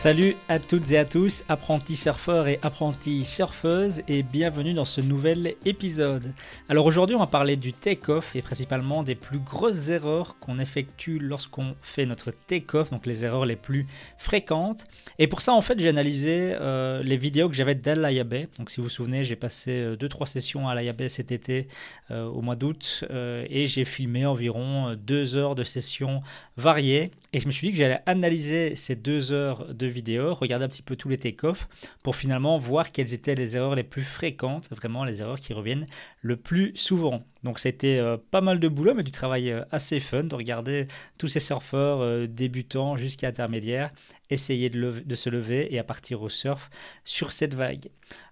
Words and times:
Salut 0.00 0.34
à 0.48 0.58
toutes 0.58 0.92
et 0.92 0.96
à 0.96 1.04
tous, 1.04 1.44
apprentis 1.50 1.94
surfeurs 1.94 2.48
et 2.48 2.58
apprentis 2.62 3.26
surfeuses, 3.26 4.00
et 4.08 4.22
bienvenue 4.22 4.72
dans 4.72 4.86
ce 4.86 5.02
nouvel 5.02 5.56
épisode. 5.66 6.32
Alors 6.70 6.86
aujourd'hui, 6.86 7.16
on 7.16 7.18
va 7.18 7.26
parler 7.26 7.56
du 7.56 7.74
take-off 7.74 8.34
et 8.34 8.40
principalement 8.40 9.02
des 9.02 9.14
plus 9.14 9.40
grosses 9.40 9.90
erreurs 9.90 10.38
qu'on 10.38 10.58
effectue 10.58 11.18
lorsqu'on 11.18 11.74
fait 11.82 12.06
notre 12.06 12.30
take-off, 12.30 12.90
donc 12.90 13.04
les 13.04 13.26
erreurs 13.26 13.44
les 13.44 13.56
plus 13.56 13.86
fréquentes. 14.16 14.84
Et 15.18 15.26
pour 15.26 15.42
ça, 15.42 15.52
en 15.52 15.60
fait, 15.60 15.78
j'ai 15.78 15.90
analysé 15.90 16.54
euh, 16.58 17.02
les 17.02 17.18
vidéos 17.18 17.50
que 17.50 17.54
j'avais 17.54 17.74
d'Al-Ayabe. 17.74 18.46
Donc 18.58 18.70
si 18.70 18.78
vous 18.78 18.84
vous 18.84 18.88
souvenez, 18.88 19.22
j'ai 19.22 19.36
passé 19.36 19.96
2-3 20.00 20.22
euh, 20.22 20.24
sessions 20.24 20.66
à 20.66 20.72
Ayabe 20.72 21.08
cet 21.08 21.30
été 21.30 21.68
euh, 22.10 22.24
au 22.24 22.40
mois 22.40 22.56
d'août 22.56 23.04
et 23.10 23.66
j'ai 23.66 23.84
filmé 23.84 24.24
environ 24.24 24.94
2 24.94 25.36
heures 25.36 25.54
de 25.54 25.62
sessions 25.62 26.22
variées. 26.56 27.10
Et 27.34 27.40
je 27.40 27.46
me 27.46 27.50
suis 27.50 27.66
dit 27.66 27.72
que 27.72 27.78
j'allais 27.78 28.00
analyser 28.06 28.76
ces 28.76 28.96
2 28.96 29.32
heures 29.32 29.74
de 29.74 29.89
vidéo, 29.90 30.34
regarder 30.34 30.64
un 30.64 30.68
petit 30.68 30.82
peu 30.82 30.96
tous 30.96 31.08
les 31.08 31.18
take-offs 31.18 31.68
pour 32.02 32.16
finalement 32.16 32.58
voir 32.58 32.92
quelles 32.92 33.12
étaient 33.14 33.34
les 33.34 33.56
erreurs 33.56 33.74
les 33.74 33.82
plus 33.82 34.02
fréquentes, 34.02 34.68
vraiment 34.70 35.04
les 35.04 35.20
erreurs 35.20 35.40
qui 35.40 35.52
reviennent 35.52 35.86
le 36.22 36.36
plus 36.36 36.72
souvent. 36.76 37.22
Donc 37.42 37.58
c'était 37.58 37.98
euh, 37.98 38.16
pas 38.30 38.40
mal 38.40 38.60
de 38.60 38.68
boulot, 38.68 38.94
mais 38.94 39.02
du 39.02 39.10
travail 39.10 39.50
euh, 39.50 39.64
assez 39.70 40.00
fun 40.00 40.24
de 40.24 40.34
regarder 40.34 40.86
tous 41.18 41.28
ces 41.28 41.40
surfeurs 41.40 42.00
euh, 42.00 42.26
débutants 42.26 42.96
jusqu'à 42.96 43.28
intermédiaires 43.28 43.90
essayer 44.30 44.70
de, 44.70 45.14
se 45.14 45.28
lever 45.28 45.74
et 45.74 45.78
à 45.78 45.84
partir 45.84 46.22
au 46.22 46.28
surf 46.28 46.70
sur 47.04 47.32
cette 47.32 47.54
vague. 47.54 47.88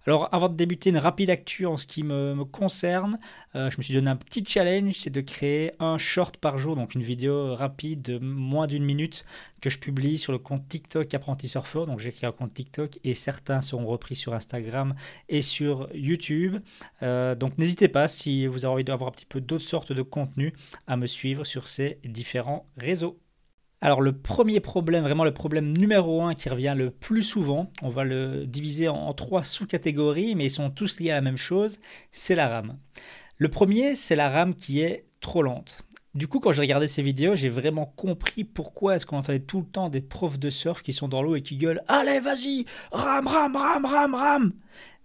Alors 0.08 0.30
avant 0.32 0.48
de 0.48 0.54
débuter 0.54 0.88
une 0.88 0.96
rapide 0.96 1.28
actu 1.28 1.66
en 1.66 1.76
ce 1.76 1.86
qui 1.86 2.02
me, 2.02 2.42
concerne, 2.46 3.18
je 3.54 3.76
me 3.76 3.82
suis 3.82 3.92
donné 3.92 4.08
un 4.08 4.16
petit 4.16 4.42
challenge, 4.42 4.94
c'est 4.94 5.10
de 5.10 5.20
créer 5.20 5.72
un 5.80 5.98
short 5.98 6.38
par 6.38 6.56
jour, 6.56 6.76
donc 6.76 6.94
une 6.94 7.02
vidéo 7.02 7.54
rapide 7.54 8.00
de 8.00 8.18
moins 8.18 8.66
d'une 8.66 8.86
minute 8.86 9.26
que 9.60 9.68
je 9.68 9.78
publie 9.78 10.16
sur 10.16 10.32
le 10.32 10.38
compte 10.38 10.66
TikTok 10.66 11.12
Apprenti 11.12 11.46
Surfeur. 11.46 11.86
Donc 11.86 11.98
j'ai 11.98 12.10
créé 12.10 12.26
un 12.26 12.32
compte 12.32 12.54
TikTok 12.54 12.98
et 13.04 13.12
certains 13.12 13.60
seront 13.60 13.84
repris 13.84 14.14
sur 14.14 14.32
Instagram 14.32 14.94
et 15.28 15.42
sur 15.42 15.90
YouTube. 15.92 16.56
donc 17.02 17.58
n'hésitez 17.58 17.88
pas 17.88 18.08
si 18.08 18.46
vous 18.46 18.64
avez 18.64 18.72
envie 18.72 18.84
de 18.84 18.92
avoir 18.92 19.08
un 19.08 19.12
petit 19.12 19.26
peu 19.26 19.42
d'autres 19.42 19.66
sortes 19.66 19.92
de 19.92 20.00
contenus 20.00 20.54
à 20.86 20.96
me 20.96 21.04
suivre 21.04 21.44
sur 21.44 21.68
ces 21.68 21.98
différents 22.02 22.66
réseaux. 22.78 23.20
Alors 23.80 24.00
le 24.00 24.12
premier 24.12 24.58
problème, 24.58 25.04
vraiment 25.04 25.24
le 25.24 25.32
problème 25.32 25.76
numéro 25.76 26.22
un 26.22 26.34
qui 26.34 26.48
revient 26.48 26.74
le 26.76 26.90
plus 26.90 27.22
souvent, 27.22 27.70
on 27.80 27.88
va 27.88 28.02
le 28.02 28.44
diviser 28.44 28.88
en, 28.88 29.12
trois 29.14 29.44
sous-catégories, 29.44 30.34
mais 30.34 30.46
ils 30.46 30.50
sont 30.50 30.70
tous 30.70 30.98
liés 30.98 31.10
à 31.10 31.14
la 31.14 31.20
même 31.20 31.36
chose, 31.36 31.78
c'est 32.10 32.34
la 32.34 32.48
rame. 32.48 32.76
Le 33.36 33.48
premier, 33.48 33.94
c'est 33.94 34.16
la 34.16 34.28
rame 34.28 34.54
qui 34.54 34.80
est 34.80 35.06
trop 35.20 35.42
lente. 35.42 35.82
Du 36.14 36.26
coup, 36.26 36.40
quand 36.40 36.50
j'ai 36.50 36.62
regardé 36.62 36.88
ces 36.88 37.02
vidéos, 37.02 37.36
j'ai 37.36 37.48
vraiment 37.48 37.86
compris 37.86 38.42
pourquoi 38.42 38.96
est-ce 38.96 39.06
qu'on 39.06 39.18
entendait 39.18 39.38
tout 39.38 39.60
le 39.60 39.66
temps 39.66 39.88
des 39.88 40.00
profs 40.00 40.40
de 40.40 40.50
surf 40.50 40.82
qui 40.82 40.92
sont 40.92 41.06
dans 41.06 41.22
l'eau 41.22 41.36
et 41.36 41.42
qui 41.42 41.56
gueulent 41.56 41.82
Allez, 41.86 42.18
vas-y, 42.18 42.64
rame, 42.90 43.28
rame, 43.28 43.54
rame, 43.54 43.84
rame, 43.84 44.14
rame 44.14 44.52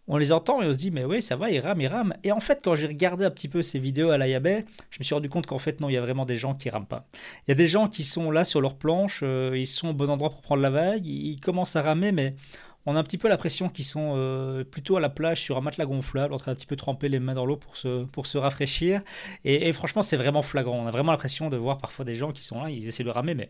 on 0.07 0.17
les 0.17 0.31
entend 0.31 0.61
et 0.61 0.67
on 0.67 0.73
se 0.73 0.77
dit, 0.77 0.91
mais 0.91 1.05
oui, 1.05 1.21
ça 1.21 1.35
va, 1.35 1.49
ils 1.49 1.59
rament, 1.59 1.81
ils 1.81 1.87
rament. 1.87 2.13
Et 2.23 2.31
en 2.31 2.39
fait, 2.39 2.59
quand 2.63 2.75
j'ai 2.75 2.87
regardé 2.87 3.23
un 3.23 3.31
petit 3.31 3.47
peu 3.47 3.61
ces 3.61 3.79
vidéos 3.79 4.09
à 4.09 4.17
l'Ayabé, 4.17 4.65
je 4.89 4.99
me 4.99 5.03
suis 5.03 5.15
rendu 5.15 5.29
compte 5.29 5.45
qu'en 5.45 5.59
fait, 5.59 5.79
non, 5.79 5.89
il 5.89 5.93
y 5.93 5.97
a 5.97 6.01
vraiment 6.01 6.25
des 6.25 6.35
gens 6.35 6.55
qui 6.55 6.69
rament 6.69 6.85
pas. 6.85 7.05
Il 7.47 7.51
y 7.51 7.53
a 7.53 7.55
des 7.55 7.67
gens 7.67 7.87
qui 7.87 8.03
sont 8.03 8.29
là 8.29 8.43
sur 8.43 8.59
leur 8.59 8.75
planche, 8.75 9.21
euh, 9.23 9.53
ils 9.55 9.67
sont 9.67 9.89
au 9.89 9.93
bon 9.93 10.09
endroit 10.09 10.29
pour 10.29 10.41
prendre 10.41 10.61
la 10.61 10.69
vague, 10.69 11.05
ils 11.05 11.39
commencent 11.39 11.75
à 11.75 11.81
ramer, 11.81 12.11
mais 12.11 12.35
on 12.85 12.97
a 12.97 12.99
un 12.99 13.03
petit 13.03 13.17
peu 13.17 13.29
l'impression 13.29 13.69
qu'ils 13.69 13.85
sont 13.85 14.15
euh, 14.17 14.65
plutôt 14.65 14.97
à 14.97 14.99
la 14.99 15.07
plage 15.07 15.39
sur 15.39 15.57
un 15.57 15.61
matelas 15.61 15.85
gonflable, 15.85 16.33
en 16.33 16.37
train 16.37 16.51
d'un 16.51 16.55
petit 16.55 16.67
peu 16.67 16.75
tremper 16.75 17.07
les 17.07 17.19
mains 17.19 17.33
dans 17.33 17.45
l'eau 17.45 17.55
pour 17.55 17.77
se, 17.77 18.03
pour 18.03 18.27
se 18.27 18.37
rafraîchir. 18.37 19.01
Et, 19.45 19.69
et 19.69 19.73
franchement, 19.73 20.01
c'est 20.01 20.17
vraiment 20.17 20.41
flagrant. 20.41 20.83
On 20.83 20.87
a 20.87 20.91
vraiment 20.91 21.13
l'impression 21.13 21.49
de 21.49 21.55
voir 21.55 21.77
parfois 21.77 22.03
des 22.03 22.15
gens 22.15 22.33
qui 22.33 22.43
sont 22.43 22.61
là, 22.61 22.69
ils 22.69 22.87
essaient 22.89 23.05
de 23.05 23.09
ramer, 23.09 23.35
mais 23.35 23.49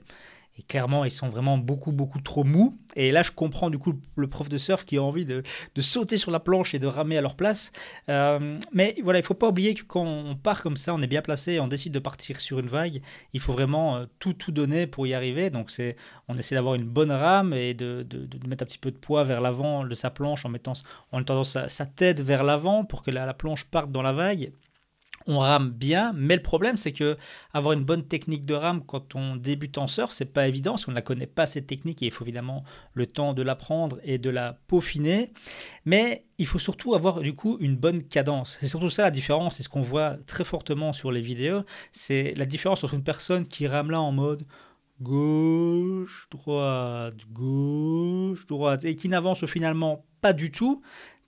et 0.58 0.62
clairement, 0.62 1.04
ils 1.04 1.12
sont 1.12 1.30
vraiment 1.30 1.58
beaucoup, 1.58 1.92
beaucoup 1.92 2.22
trop 2.22 2.44
mous. 2.44 2.78
Et 2.96 3.12
là, 3.12 3.24
je 3.24 3.32
comprends 3.32 3.72
du 3.72 3.80
coup 3.80 4.00
le 4.16 4.28
prof 4.28 4.50
de 4.50 4.58
surf 4.60 4.86
qui 4.86 4.98
a 4.98 5.04
envie 5.04 5.26
de, 5.26 5.42
sauter 5.80 6.18
sur 6.18 6.30
la 6.30 6.40
planche 6.40 6.76
et 6.76 6.80
de 6.80 6.86
ramer 6.86 7.18
à 7.18 7.22
leur 7.22 7.36
place. 7.36 7.72
Euh, 8.10 8.60
mais 8.72 8.96
voilà, 9.04 9.18
il 9.18 9.26
faut 9.26 9.34
pas 9.34 9.48
oublier 9.48 9.74
que 9.74 9.84
quand 9.84 10.06
on 10.06 10.36
part 10.36 10.62
comme 10.62 10.78
ça, 10.78 10.94
on 10.94 11.02
est 11.02 11.08
bien 11.08 11.24
placé, 11.24 11.60
on 11.60 11.68
décide 11.68 11.94
de 11.94 12.00
partir 12.00 12.40
sur 12.40 12.60
une 12.60 12.68
vague, 12.68 13.02
il 13.34 13.40
faut 13.40 13.54
vraiment 13.54 13.98
euh, 13.98 14.06
tout, 14.20 14.34
tout 14.34 14.52
donner 14.52 14.86
pour 14.86 15.08
y 15.08 15.16
arriver. 15.16 15.50
Donc, 15.50 15.72
c'est, 15.72 15.96
on 16.28 16.38
essaie 16.38 16.54
d'avoir 16.54 16.76
une 16.76 16.86
bonne 16.86 17.12
rame 17.12 17.54
et 17.54 17.74
de, 17.74 18.06
mettre 18.48 18.64
un 18.64 18.68
petit 18.68 18.78
peu 18.78 18.92
de 18.92 18.98
poids 18.98 19.24
vers 19.24 19.42
l'avant 19.42 19.86
de 19.86 19.96
sa 19.96 20.12
planche 20.12 20.46
en 20.46 20.50
mettant, 20.50 20.74
en 21.12 21.18
mettant 21.18 21.44
sa 21.44 21.86
tête 21.88 22.22
vers 22.22 22.44
l'avant 22.44 22.86
pour 22.86 23.02
que 23.02 23.10
la 23.10 23.34
planche 23.34 23.64
parte 23.66 23.92
dans 23.92 24.04
la 24.04 24.14
vague 24.14 24.52
on 25.28 25.40
rame 25.40 25.72
bien, 25.72 26.14
mais 26.16 26.36
le 26.36 26.42
problème 26.42 26.78
c'est 26.78 26.92
que 26.92 27.18
avoir 27.54 27.74
une 27.74 27.84
bonne 27.84 28.04
technique 28.04 28.46
de 28.46 28.54
rame 28.54 28.84
quand 28.86 29.16
on 29.16 29.36
débute 29.36 29.78
en 29.78 29.88
surf, 29.88 30.12
c'est 30.12 30.26
pas 30.26 30.48
évident 30.48 30.72
parce 30.72 30.86
qu'on 30.86 30.92
ne 30.92 30.96
la 30.96 31.02
connaît 31.02 31.28
pas 31.28 31.46
cette 31.46 31.68
technique 31.68 32.02
et 32.02 32.06
il 32.06 32.12
faut 32.12 32.24
évidemment 32.24 32.64
le 32.94 33.06
temps 33.08 33.34
de 33.34 33.42
l'apprendre 33.42 34.00
et 34.04 34.18
de 34.18 34.30
la 34.30 34.54
peaufiner. 34.68 35.32
Mais 35.86 36.26
il 36.38 36.46
faut 36.46 36.60
surtout 36.60 36.96
avoir 36.96 37.22
du 37.22 37.34
coup 37.34 37.58
une 37.60 37.76
bonne 37.76 38.04
cadence. 38.04 38.58
C'est 38.60 38.68
surtout 38.68 38.90
ça 38.90 39.04
la 39.04 39.12
différence, 39.12 39.58
c'est 39.58 39.64
ce 39.64 39.70
qu'on 39.70 39.82
voit 39.82 40.18
très 40.28 40.44
fortement 40.44 40.94
sur 40.94 41.12
les 41.12 41.22
vidéos, 41.22 41.64
c'est 41.92 42.34
la 42.36 42.46
différence 42.46 42.84
entre 42.84 42.94
une 42.94 43.04
personne 43.04 43.48
qui 43.48 43.68
rame 43.68 43.92
là 43.92 44.02
en 44.02 44.12
mode 44.12 44.46
gauche, 45.02 46.28
droite, 46.32 47.16
gauche, 47.32 48.46
droite 48.46 48.86
et 48.86 48.96
qui 48.96 49.10
n'avance 49.10 49.46
finalement 49.46 50.06
pas 50.22 50.34
du 50.34 50.52
tout 50.52 50.82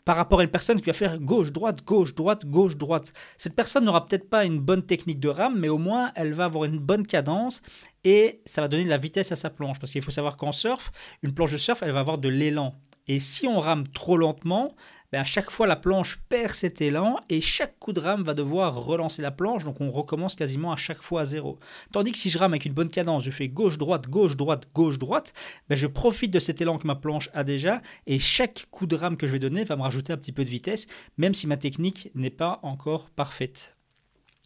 par 0.06 0.16
rapport 0.16 0.40
à 0.40 0.44
une 0.44 0.50
personne 0.50 0.80
qui 0.80 0.86
va 0.86 0.94
faire 0.94 1.20
gauche, 1.20 1.52
droite, 1.52 1.84
gauche, 1.84 2.14
droite, 2.14 2.46
gauche, 2.46 2.78
droite. 2.78 3.12
Cette 3.38 3.56
personne 3.56 3.86
n'aura 3.86 4.06
peut-être 4.06 4.30
pas 4.30 4.46
une 4.46 4.60
bonne 4.60 4.84
technique 4.84 5.20
de 5.20 5.30
rame, 5.30 5.58
mais 5.58 5.68
au 5.68 5.80
moins 5.80 6.12
elle 6.16 6.34
va 6.34 6.46
avoir 6.46 6.66
une 6.66 6.78
bonne 6.78 7.06
cadence 7.06 7.62
et 8.04 8.42
ça 8.46 8.62
va 8.62 8.68
donner 8.68 8.86
de 8.86 8.90
la 8.90 9.00
vitesse 9.00 9.32
à 9.32 9.36
sa 9.36 9.50
planche. 9.50 9.80
Parce 9.80 9.92
qu'il 9.92 10.04
faut 10.04 10.12
savoir 10.12 10.38
qu'en 10.38 10.52
surf, 10.52 10.92
une 11.24 11.34
planche 11.34 11.52
de 11.52 11.58
surf, 11.58 11.82
elle 11.82 11.92
va 11.92 12.00
avoir 12.00 12.20
de 12.20 12.30
l'élan. 12.30 12.76
Et 13.08 13.20
si 13.20 13.48
on 13.48 13.60
rame 13.60 13.88
trop 13.88 14.18
lentement, 14.18 14.76
ben, 15.12 15.22
à 15.22 15.24
chaque 15.24 15.52
fois 15.52 15.68
la 15.68 15.76
planche 15.76 16.18
perd 16.28 16.54
cet 16.54 16.82
élan 16.82 17.20
et 17.30 17.40
chaque 17.40 17.78
coup 17.80 17.94
de 17.94 18.00
rame 18.00 18.24
va 18.24 18.34
devoir 18.34 18.84
relancer 18.84 19.22
la 19.22 19.32
planche, 19.32 19.64
donc 19.64 19.80
on 19.80 19.92
recommence 19.92 20.36
quasiment 20.36 20.72
à 20.72 20.76
chaque 20.76 21.02
fois 21.02 21.22
à 21.22 21.26
zéro. 21.26 21.60
Tandis 21.92 22.12
que 22.12 22.18
si 22.18 22.30
je 22.30 22.38
rame 22.38 22.54
avec 22.54 22.66
une 22.66 22.74
bonne 22.74 22.90
cadence, 22.90 23.24
je 23.24 23.32
fais 23.32 23.48
gauche-droite, 23.48 24.08
gauche-droite, 24.10 24.68
gauche-droite, 24.74 25.34
ben, 25.70 25.76
je 25.76 25.88
profite 25.88 26.32
de 26.32 26.40
cet 26.40 26.62
élan 26.62 26.80
que 26.80 26.88
ma 26.88 26.96
planche 26.96 27.30
a 27.34 27.44
déjà 27.44 27.82
et 28.08 28.18
chaque 28.18 28.66
coup 28.72 28.88
de 28.88 28.96
rame 28.96 29.18
que 29.18 29.28
je 29.28 29.34
vais 29.34 29.40
donner 29.40 29.64
va 29.64 29.76
me 29.76 29.84
rajouter 29.84 30.12
un 30.12 30.18
petit 30.18 30.32
peu 30.32 30.44
de 30.44 30.50
vitesse, 30.50 30.88
même 31.18 31.34
si 31.34 31.46
ma 31.48 31.58
technique 31.58 32.10
n'est 32.16 32.32
pas 32.32 32.60
encore 32.64 33.10
parfaite. 33.12 33.75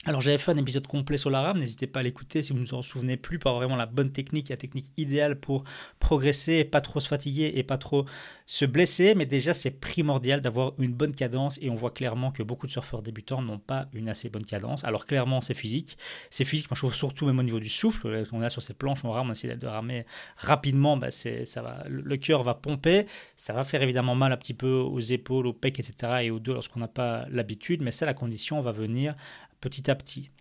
Alors 0.05 0.21
j'avais 0.21 0.37
fait 0.37 0.53
un 0.53 0.57
épisode 0.57 0.87
complet 0.87 1.17
sur 1.17 1.29
la 1.29 1.41
rame, 1.41 1.59
n'hésitez 1.59 1.85
pas 1.85 1.99
à 1.99 2.03
l'écouter 2.03 2.41
si 2.41 2.53
vous 2.53 2.59
ne 2.59 2.65
vous 2.65 2.73
en 2.73 2.81
souvenez 2.81 3.17
plus, 3.17 3.35
avoir 3.35 3.55
vraiment 3.55 3.75
la 3.75 3.85
bonne 3.85 4.13
technique, 4.13 4.47
la 4.47 4.55
technique 4.55 4.93
idéale 4.95 5.37
pour 5.37 5.65
progresser, 5.99 6.63
pas 6.63 6.79
trop 6.79 7.01
se 7.01 7.07
fatiguer 7.09 7.51
et 7.55 7.63
pas 7.63 7.77
trop 7.77 8.05
se 8.45 8.63
blesser, 8.63 9.13
mais 9.13 9.25
déjà 9.25 9.53
c'est 9.53 9.71
primordial 9.71 10.39
d'avoir 10.39 10.71
une 10.79 10.93
bonne 10.93 11.13
cadence 11.13 11.59
et 11.61 11.69
on 11.69 11.75
voit 11.75 11.91
clairement 11.91 12.31
que 12.31 12.43
beaucoup 12.43 12.65
de 12.65 12.71
surfeurs 12.71 13.01
débutants 13.01 13.41
n'ont 13.41 13.59
pas 13.59 13.87
une 13.91 14.07
assez 14.07 14.29
bonne 14.29 14.45
cadence. 14.45 14.85
Alors 14.85 15.05
clairement 15.05 15.41
c'est 15.41 15.53
physique, 15.53 15.97
c'est 16.29 16.45
physique, 16.45 16.71
moi 16.71 16.75
je 16.75 16.79
trouve 16.79 16.95
surtout 16.95 17.25
même 17.25 17.39
au 17.39 17.43
niveau 17.43 17.59
du 17.59 17.67
souffle, 17.67 18.25
on 18.31 18.41
est 18.41 18.49
sur 18.49 18.61
cette 18.61 18.77
planche, 18.77 19.03
on 19.03 19.11
rame, 19.11 19.27
on 19.27 19.33
essaie 19.33 19.53
de 19.53 19.67
ramer 19.67 20.05
rapidement, 20.37 20.95
bah 20.95 21.11
ça 21.11 21.61
va, 21.61 21.83
le 21.89 22.15
cœur 22.15 22.43
va 22.43 22.53
pomper, 22.53 23.05
ça 23.35 23.51
va 23.51 23.65
faire 23.65 23.83
évidemment 23.83 24.15
mal 24.15 24.31
un 24.31 24.37
petit 24.37 24.53
peu 24.53 24.71
aux 24.71 25.01
épaules, 25.01 25.45
aux 25.45 25.53
pecs, 25.53 25.77
etc. 25.77 26.21
et 26.21 26.31
aux 26.31 26.39
dos 26.39 26.53
lorsqu'on 26.53 26.79
n'a 26.79 26.87
pas 26.87 27.25
l'habitude, 27.29 27.81
mais 27.81 27.91
ça 27.91 28.05
la 28.05 28.13
condition 28.13 28.61
va 28.61 28.71
venir 28.71 29.13
petit 29.59 29.89
à 29.89 29.95
petit. 29.95 30.31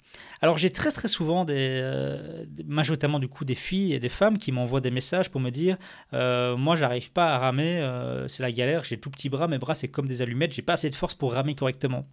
Alors 0.40 0.58
j'ai 0.58 0.70
très 0.70 0.90
très 0.90 1.08
souvent 1.08 1.44
des, 1.44 1.80
euh, 1.82 2.44
majoritairement 2.66 3.18
du 3.18 3.28
coup 3.28 3.44
des 3.44 3.54
filles 3.54 3.92
et 3.92 3.98
des 3.98 4.08
femmes 4.08 4.38
qui 4.38 4.52
m'envoient 4.52 4.80
des 4.80 4.90
messages 4.90 5.30
pour 5.30 5.40
me 5.40 5.50
dire 5.50 5.76
euh, 6.12 6.56
moi 6.56 6.76
j'arrive 6.76 7.10
pas 7.12 7.34
à 7.34 7.38
ramer, 7.38 7.78
euh, 7.78 8.28
c'est 8.28 8.42
la 8.42 8.52
galère, 8.52 8.84
j'ai 8.84 8.98
tout 8.98 9.10
petits 9.10 9.28
bras, 9.28 9.48
mes 9.48 9.58
bras 9.58 9.74
c'est 9.74 9.88
comme 9.88 10.06
des 10.06 10.22
allumettes, 10.22 10.52
j'ai 10.52 10.62
pas 10.62 10.74
assez 10.74 10.90
de 10.90 10.94
force 10.94 11.14
pour 11.14 11.32
ramer 11.32 11.54
correctement. 11.54 12.06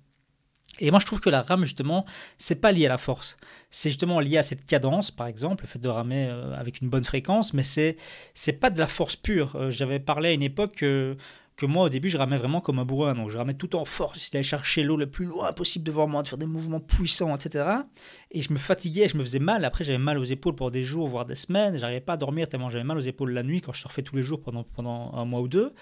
Et 0.80 0.92
moi, 0.92 1.00
je 1.00 1.06
trouve 1.06 1.22
que 1.22 1.30
la 1.30 1.42
rame, 1.42 1.63
justement, 1.63 2.06
c'est 2.38 2.56
pas 2.56 2.74
lié 2.74 2.88
à 2.88 2.90
la 2.90 2.98
force. 2.98 3.38
C'est 3.69 3.90
justement 3.90 4.19
lié 4.19 4.40
à 4.40 4.44
cette 4.44 4.66
cadence, 4.66 5.10
par 5.10 5.28
exemple, 5.28 5.63
le 5.63 5.69
fait 5.69 5.80
de 5.80 5.88
ramer 5.88 6.28
avec 6.57 6.81
une 6.81 6.90
bonne 6.90 7.06
fréquence, 7.06 7.54
mais 7.54 7.63
c'est 7.63 7.96
c'est 8.34 8.52
pas 8.52 8.69
de 8.69 8.80
la 8.80 8.88
force 8.88 9.16
pure. 9.16 9.72
J'avais 9.72 10.00
parlé 10.02 10.30
à 10.30 10.31
une 10.34 10.44
époque 10.44 10.75
que 10.75 11.16
que 11.56 11.66
moi 11.66 11.86
au 11.86 11.90
début 11.90 12.10
je 12.10 12.18
ramais 12.18 12.38
vraiment 12.38 12.62
comme 12.62 12.80
un 12.80 12.86
bourrin, 12.86 13.13
donc 13.13 13.30
je 13.30 13.38
ramais 13.38 13.54
tout 13.54 13.75
en 13.75 13.86
force, 13.86 14.16
j'essayais 14.16 14.31
d'aller 14.34 14.44
chercher 14.44 14.84
l'eau 14.84 14.98
le 14.98 15.10
plus 15.10 15.25
loin 15.25 15.52
possible 15.54 15.86
devant 15.86 16.07
moi, 16.07 16.24
de 16.24 16.28
faire 16.28 16.38
des 16.38 16.46
mouvements 16.46 16.80
puissants, 16.80 17.36
etc. 17.36 17.66
Et 18.31 18.42
je 18.42 18.52
me 18.52 18.57
fatiguais, 18.57 19.07
je 19.07 19.18
me 19.18 19.24
faisais 19.24 19.40
mal, 19.40 19.63
après 19.66 19.84
j'avais 19.84 20.00
mal 20.00 20.18
aux 20.18 20.24
épaules 20.24 20.56
pour 20.56 20.72
des 20.72 20.84
jours, 20.84 21.07
voire 21.07 21.25
des 21.25 21.36
semaines, 21.36 21.78
j'arrivais 21.78 22.02
pas 22.02 22.13
à 22.13 22.18
dormir 22.18 22.50
tellement 22.50 22.69
j'avais 22.69 22.84
mal 22.84 22.98
aux 22.98 23.02
épaules 23.02 23.31
la 23.31 23.44
nuit 23.44 23.62
quand 23.62 23.74
je 23.74 23.80
surfais 23.80 24.02
tous 24.02 24.16
les 24.16 24.24
jours 24.24 24.42
pendant, 24.42 24.63
pendant 24.63 25.13
un 25.13 25.25
mois 25.25 25.42
ou 25.42 25.48
deux. 25.48 25.74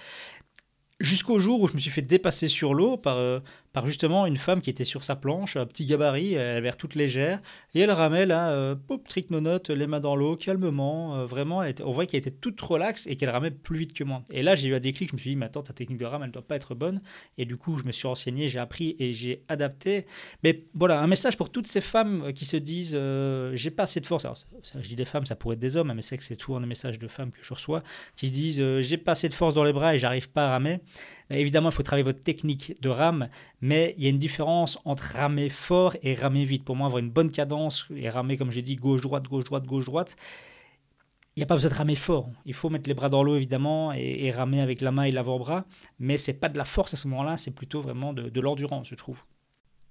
Jusqu'au 0.99 1.39
jour 1.39 1.61
où 1.61 1.67
je 1.67 1.73
me 1.73 1.79
suis 1.79 1.89
fait 1.89 2.01
dépasser 2.01 2.47
sur 2.47 2.73
l'eau 2.73 2.97
par, 2.97 3.17
euh, 3.17 3.39
par 3.73 3.87
justement 3.87 4.27
une 4.27 4.37
femme 4.37 4.61
qui 4.61 4.69
était 4.69 4.83
sur 4.83 5.03
sa 5.03 5.15
planche, 5.15 5.57
un 5.57 5.65
petit 5.65 5.85
gabarit, 5.85 6.35
elle 6.35 6.57
avait 6.57 6.61
l'air 6.61 6.77
toute 6.77 6.93
légère, 6.93 7.39
et 7.73 7.79
elle 7.81 7.91
ramait 7.91 8.27
là, 8.27 8.51
euh, 8.51 8.75
pop, 8.75 9.05
trick 9.07 9.31
note, 9.31 9.71
les 9.71 9.87
mains 9.87 9.99
dans 9.99 10.15
l'eau, 10.15 10.37
calmement, 10.37 11.15
euh, 11.15 11.25
vraiment, 11.25 11.63
on 11.83 11.91
voit 11.91 12.05
qu'elle 12.05 12.19
était 12.19 12.31
toute 12.31 12.61
relaxe 12.61 13.07
et 13.07 13.15
qu'elle 13.15 13.31
ramait 13.31 13.49
plus 13.49 13.79
vite 13.79 13.93
que 13.93 14.03
moi. 14.03 14.21
Et 14.31 14.43
là, 14.43 14.53
j'ai 14.53 14.69
eu 14.69 14.75
un 14.75 14.79
déclic, 14.79 15.09
je 15.09 15.15
me 15.15 15.19
suis 15.19 15.31
dit, 15.31 15.35
mais 15.35 15.47
attends, 15.47 15.63
ta 15.63 15.73
technique 15.73 15.97
de 15.97 16.05
rame, 16.05 16.21
elle 16.23 16.31
doit 16.31 16.47
pas 16.47 16.55
être 16.55 16.75
bonne, 16.75 17.01
et 17.39 17.45
du 17.45 17.57
coup, 17.57 17.77
je 17.79 17.83
me 17.83 17.91
suis 17.91 18.07
renseigné, 18.07 18.47
j'ai 18.47 18.59
appris 18.59 18.95
et 18.99 19.13
j'ai 19.13 19.43
adapté. 19.49 20.05
Mais 20.43 20.65
voilà, 20.75 21.01
un 21.01 21.07
message 21.07 21.35
pour 21.35 21.49
toutes 21.49 21.67
ces 21.67 21.81
femmes 21.81 22.31
qui 22.33 22.45
se 22.45 22.57
disent, 22.57 22.95
euh, 22.95 23.55
j'ai 23.55 23.71
pas 23.71 23.83
assez 23.83 23.99
de 23.99 24.05
force. 24.05 24.25
Alors, 24.25 24.37
je 24.75 24.87
dis 24.87 24.95
des 24.95 25.05
femmes, 25.05 25.25
ça 25.25 25.35
pourrait 25.35 25.55
être 25.55 25.59
des 25.59 25.77
hommes, 25.77 25.89
hein, 25.89 25.95
mais 25.95 26.03
c'est 26.03 26.17
que 26.17 26.23
c'est 26.23 26.35
tout 26.35 26.55
un 26.55 26.59
message 26.63 26.99
de 26.99 27.07
femmes 27.07 27.31
que 27.31 27.39
je 27.41 27.53
reçois, 27.53 27.81
qui 28.15 28.27
se 28.27 28.33
disent, 28.33 28.79
j'ai 28.81 28.97
pas 28.97 29.13
assez 29.13 29.29
de 29.29 29.33
force 29.33 29.55
dans 29.55 29.63
les 29.63 29.73
bras 29.73 29.95
et 29.95 29.97
j'arrive 29.97 30.29
pas 30.29 30.45
à 30.45 30.49
ramer. 30.51 30.79
Évidemment, 31.39 31.69
il 31.69 31.73
faut 31.73 31.83
travailler 31.83 32.03
votre 32.03 32.23
technique 32.23 32.75
de 32.81 32.89
rame, 32.89 33.29
mais 33.61 33.95
il 33.97 34.03
y 34.03 34.07
a 34.07 34.09
une 34.09 34.19
différence 34.19 34.79
entre 34.85 35.03
ramer 35.03 35.49
fort 35.49 35.95
et 36.01 36.13
ramer 36.15 36.45
vite. 36.45 36.63
Pour 36.63 36.75
moi, 36.75 36.87
avoir 36.87 36.99
une 36.99 37.09
bonne 37.09 37.31
cadence 37.31 37.85
et 37.95 38.09
ramer, 38.09 38.37
comme 38.37 38.51
j'ai 38.51 38.61
dit, 38.61 38.75
gauche-droite, 38.75 39.27
gauche-droite, 39.27 39.65
gauche-droite, 39.65 40.15
il 41.35 41.39
n'y 41.39 41.43
a 41.43 41.47
pas 41.47 41.55
besoin 41.55 41.71
de 41.71 41.75
ramer 41.75 41.95
fort. 41.95 42.29
Il 42.45 42.53
faut 42.53 42.69
mettre 42.69 42.87
les 42.87 42.93
bras 42.93 43.09
dans 43.09 43.23
l'eau, 43.23 43.35
évidemment, 43.35 43.91
et, 43.93 44.29
ramer 44.31 44.61
avec 44.61 44.81
la 44.81 44.91
main 44.91 45.03
et 45.03 45.11
l'avant-bras, 45.11 45.65
mais 45.99 46.17
c'est 46.17 46.33
pas 46.33 46.49
de 46.49 46.57
la 46.57 46.65
force 46.65 46.93
à 46.93 46.97
ce 46.97 47.07
moment-là, 47.07 47.37
c'est 47.37 47.55
plutôt 47.55 47.81
vraiment 47.81 48.13
de 48.13 48.41
l'endurance, 48.41 48.87
je 48.87 48.95
trouve. 48.95 49.23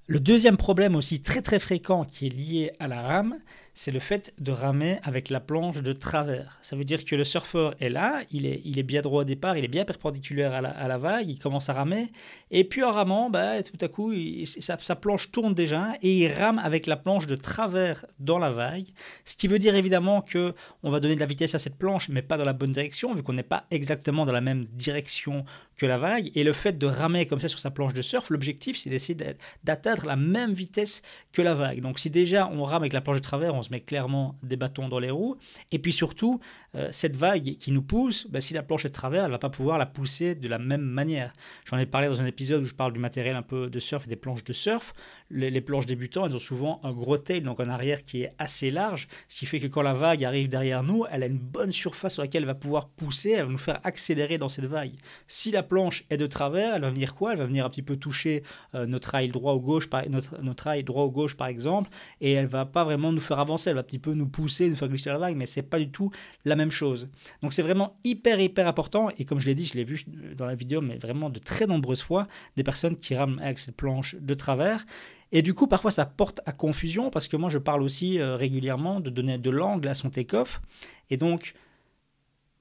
Le 0.09 0.19
deuxième 0.19 0.57
problème 0.57 0.97
aussi 0.97 1.23
très 1.23 1.43
très 1.43 1.61
fréquent 1.61 2.05
qui 2.05 2.27
est 2.27 2.31
lié 2.31 2.73
à 2.81 2.89
la 2.89 3.03
rame, 3.03 3.37
c'est 3.75 3.91
le 3.91 4.01
fait 4.01 4.35
de 4.39 4.53
ramer 4.53 4.99
avec 5.03 5.31
la 5.31 5.41
planche 5.41 5.81
de 5.83 5.93
travers. 5.93 6.59
Ça 6.61 6.77
veut 6.77 6.85
dire 6.85 7.05
que 7.05 7.17
le 7.17 7.25
surfeur 7.25 7.75
est 7.81 7.89
là, 7.89 8.23
il 8.31 8.45
est, 8.45 8.61
il 8.65 8.79
est 8.79 8.83
bien 8.83 9.01
droit 9.01 9.23
au 9.23 9.25
départ, 9.25 9.57
il 9.57 9.65
est 9.65 9.69
bien 9.69 9.85
perpendiculaire 9.85 10.53
à 10.53 10.61
la, 10.61 10.99
vague, 10.99 11.31
il 11.31 11.39
commence 11.39 11.71
à 11.71 11.73
ramer, 11.73 12.09
et 12.51 12.65
puis 12.65 12.83
en 12.83 12.91
ramant, 12.91 13.31
bah, 13.31 13.63
tout 13.63 13.83
à 13.83 13.89
coup, 13.89 14.13
sa, 14.45 14.97
planche 14.97 15.31
tourne 15.31 15.55
déjà 15.55 15.95
et 16.03 16.19
il 16.19 16.29
rame 16.33 16.59
avec 16.59 16.87
la 16.87 16.97
planche 16.97 17.27
de 17.27 17.35
travers 17.35 18.05
dans 18.21 18.39
la 18.39 18.51
vague, 18.51 18.89
ce 19.25 19.37
qui 19.37 19.49
veut 19.49 19.59
dire 19.59 19.75
évidemment 19.75 20.21
que 20.21 20.55
on 20.83 20.91
va 20.91 21.01
donner 21.01 21.15
de 21.15 21.21
la 21.21 21.27
vitesse 21.27 21.55
à 21.55 21.59
cette 21.59 21.77
planche, 21.77 22.09
mais 22.11 22.21
pas 22.21 22.37
dans 22.37 22.45
la 22.45 22.53
bonne 22.53 22.73
direction, 22.73 23.15
vu 23.15 23.23
qu'on 23.23 23.33
n'est 23.33 23.43
pas 23.43 23.65
exactement 23.71 24.27
dans 24.27 24.33
la 24.33 24.43
même 24.43 24.67
direction 24.67 25.45
que 25.77 25.87
la 25.87 25.97
vague, 25.97 26.31
et 26.35 26.45
le 26.45 26.53
fait 26.53 26.77
de 26.77 26.87
ramer 26.87 27.27
comme 27.27 27.41
ça 27.41 27.49
sur 27.49 27.59
sa 27.59 27.71
planche 27.71 27.95
de 27.95 28.03
surf, 28.03 28.29
l'objectif 28.29 28.77
c'est 28.77 28.91
d'essayer 28.91 29.19
d'atteindre 29.65 30.05
la 30.05 30.17
même 30.17 30.53
vitesse 30.53 31.03
que 31.33 31.41
la 31.41 31.55
vague. 31.55 31.81
Donc 31.81 31.99
si 31.99 32.11
déjà 32.11 32.49
on 32.53 32.65
rame 32.65 32.83
avec 32.83 32.93
la 32.93 33.01
planche 33.01 33.17
de 33.17 33.23
travers, 33.23 33.55
on 33.55 33.62
se 33.63 33.71
met 33.71 33.81
clairement 33.81 34.37
des 34.43 34.57
bâtons 34.57 34.89
dans 34.89 34.99
les 34.99 35.11
roues. 35.11 35.37
Et 35.71 35.79
puis 35.79 35.93
surtout, 35.93 36.41
euh, 36.75 36.89
cette 36.93 37.17
vague 37.17 37.57
qui 37.57 37.73
nous 37.73 37.83
pousse, 37.83 38.27
bah, 38.29 38.41
si 38.41 38.55
la 38.55 38.63
planche 38.63 38.85
est 38.85 38.89
de 38.89 38.95
travers, 38.95 39.25
elle 39.25 39.31
va 39.31 39.39
pas 39.39 39.51
pouvoir 39.51 39.79
la 39.79 39.87
pousser 39.87 40.35
de 40.35 40.49
la 40.49 40.59
même 40.59 40.83
manière. 40.83 41.33
J'en 41.65 41.79
ai 41.79 41.87
parlé 41.87 42.09
dans 42.09 42.21
un 42.21 42.27
épisode 42.27 42.63
où 42.63 42.67
je 42.67 42.75
parle 42.75 42.93
du 42.93 42.99
matériel 42.99 43.37
un 43.37 43.43
peu 43.43 43.71
de 43.71 43.79
surf 43.79 44.07
et 44.07 44.09
des 44.09 44.17
planches 44.17 44.45
de 44.45 44.53
surf. 44.53 44.93
Les, 45.31 45.61
planches 45.61 45.87
débutants, 45.87 46.27
elles 46.27 46.35
ont 46.35 46.41
souvent 46.41 46.81
un 46.83 46.93
gros 46.93 47.19
tail, 47.19 47.43
donc 47.43 47.61
un 47.61 47.69
arrière 47.69 48.05
qui 48.05 48.23
est 48.23 48.35
assez 48.39 48.71
large, 48.71 49.09
ce 49.29 49.39
qui 49.39 49.47
fait 49.47 49.61
que 49.61 49.67
quand 49.67 49.83
la 49.83 49.95
vague 49.95 50.25
arrive 50.25 50.49
derrière 50.49 50.83
nous, 50.83 51.05
elle 51.11 51.23
a 51.23 51.27
une 51.27 51.39
bonne 51.39 51.73
surface 51.73 52.15
sur 52.15 52.23
laquelle 52.23 52.43
elle 52.43 52.49
va 52.49 52.55
pouvoir 52.55 52.89
pousser, 52.89 53.31
elle 53.31 53.45
va 53.45 53.53
nous 53.53 53.59
faire 53.59 53.81
accélérer 53.85 54.39
dans 54.39 54.49
cette 54.49 54.67
vague. 54.67 54.93
Si 55.27 55.51
la 55.51 55.63
planche 55.63 56.05
est 56.11 56.17
de 56.17 56.27
travers, 56.27 56.75
elle 56.75 56.83
va 56.83 56.91
venir 56.91 57.15
quoi? 57.15 57.33
Elle 57.33 57.39
va 57.39 57.47
venir 57.47 57.65
un 57.65 57.71
petit 57.71 57.83
peu 57.83 57.97
toucher 57.97 58.43
euh, 58.75 58.87
notre 58.87 59.11
rail 59.11 59.29
droit 59.29 59.55
ou 59.55 59.61
gauche, 59.61 59.89
par, 59.89 60.09
notre, 60.09 60.41
notre 60.43 60.65
rail 60.65 60.85
droit 60.85 61.05
ou 61.05 61.11
gauche 61.11 61.37
par 61.37 61.47
exemple, 61.47 61.91
et 62.21 62.33
elle 62.33 62.47
va 62.47 62.67
pas 62.67 62.85
vraiment 62.85 63.13
nous 63.13 63.21
faire 63.21 63.39
avancer 63.39 63.52
elle 63.67 63.75
va 63.75 63.81
un 63.81 63.85
petit 63.85 63.99
peu 63.99 64.15
nous 64.15 64.29
pousser, 64.29 64.69
nous 64.69 64.77
faire 64.77 64.89
glisser 64.89 65.11
la 65.11 65.19
vague, 65.19 65.37
mais 65.37 65.47
c'est 65.47 65.63
pas 65.63 65.79
du 65.79 65.91
tout 65.91 66.11
la 66.45 66.57
même 66.57 66.71
chose. 66.71 67.09
Donc 67.43 67.53
c'est 67.53 67.63
vraiment 67.63 67.97
hyper, 68.05 68.41
hyper 68.41 68.67
important. 68.67 69.11
Et 69.19 69.25
comme 69.25 69.39
je 69.39 69.47
l'ai 69.47 69.55
dit, 69.55 69.65
je 69.65 69.75
l'ai 69.75 69.85
vu 69.85 70.05
dans 70.37 70.47
la 70.47 70.55
vidéo, 70.55 70.81
mais 70.81 70.97
vraiment 70.99 71.31
de 71.31 71.39
très 71.39 71.67
nombreuses 71.67 72.03
fois, 72.03 72.27
des 72.57 72.63
personnes 72.63 72.97
qui 72.97 73.15
rament 73.15 73.39
avec 73.41 73.59
cette 73.59 73.77
planche 73.77 74.17
de 74.21 74.35
travers. 74.35 74.85
Et 75.33 75.41
du 75.41 75.55
coup, 75.55 75.67
parfois, 75.67 75.91
ça 75.91 76.05
porte 76.05 76.41
à 76.45 76.53
confusion 76.53 77.11
parce 77.11 77.27
que 77.27 77.37
moi, 77.37 77.49
je 77.49 77.59
parle 77.59 77.83
aussi 77.83 78.19
euh, 78.19 78.37
régulièrement 78.37 79.01
de 79.01 79.09
donner 79.09 79.39
de 79.39 79.51
l'angle 79.51 79.89
à 79.89 79.95
son 79.95 80.11
take-off. 80.11 80.61
Et 81.09 81.17
donc, 81.17 81.55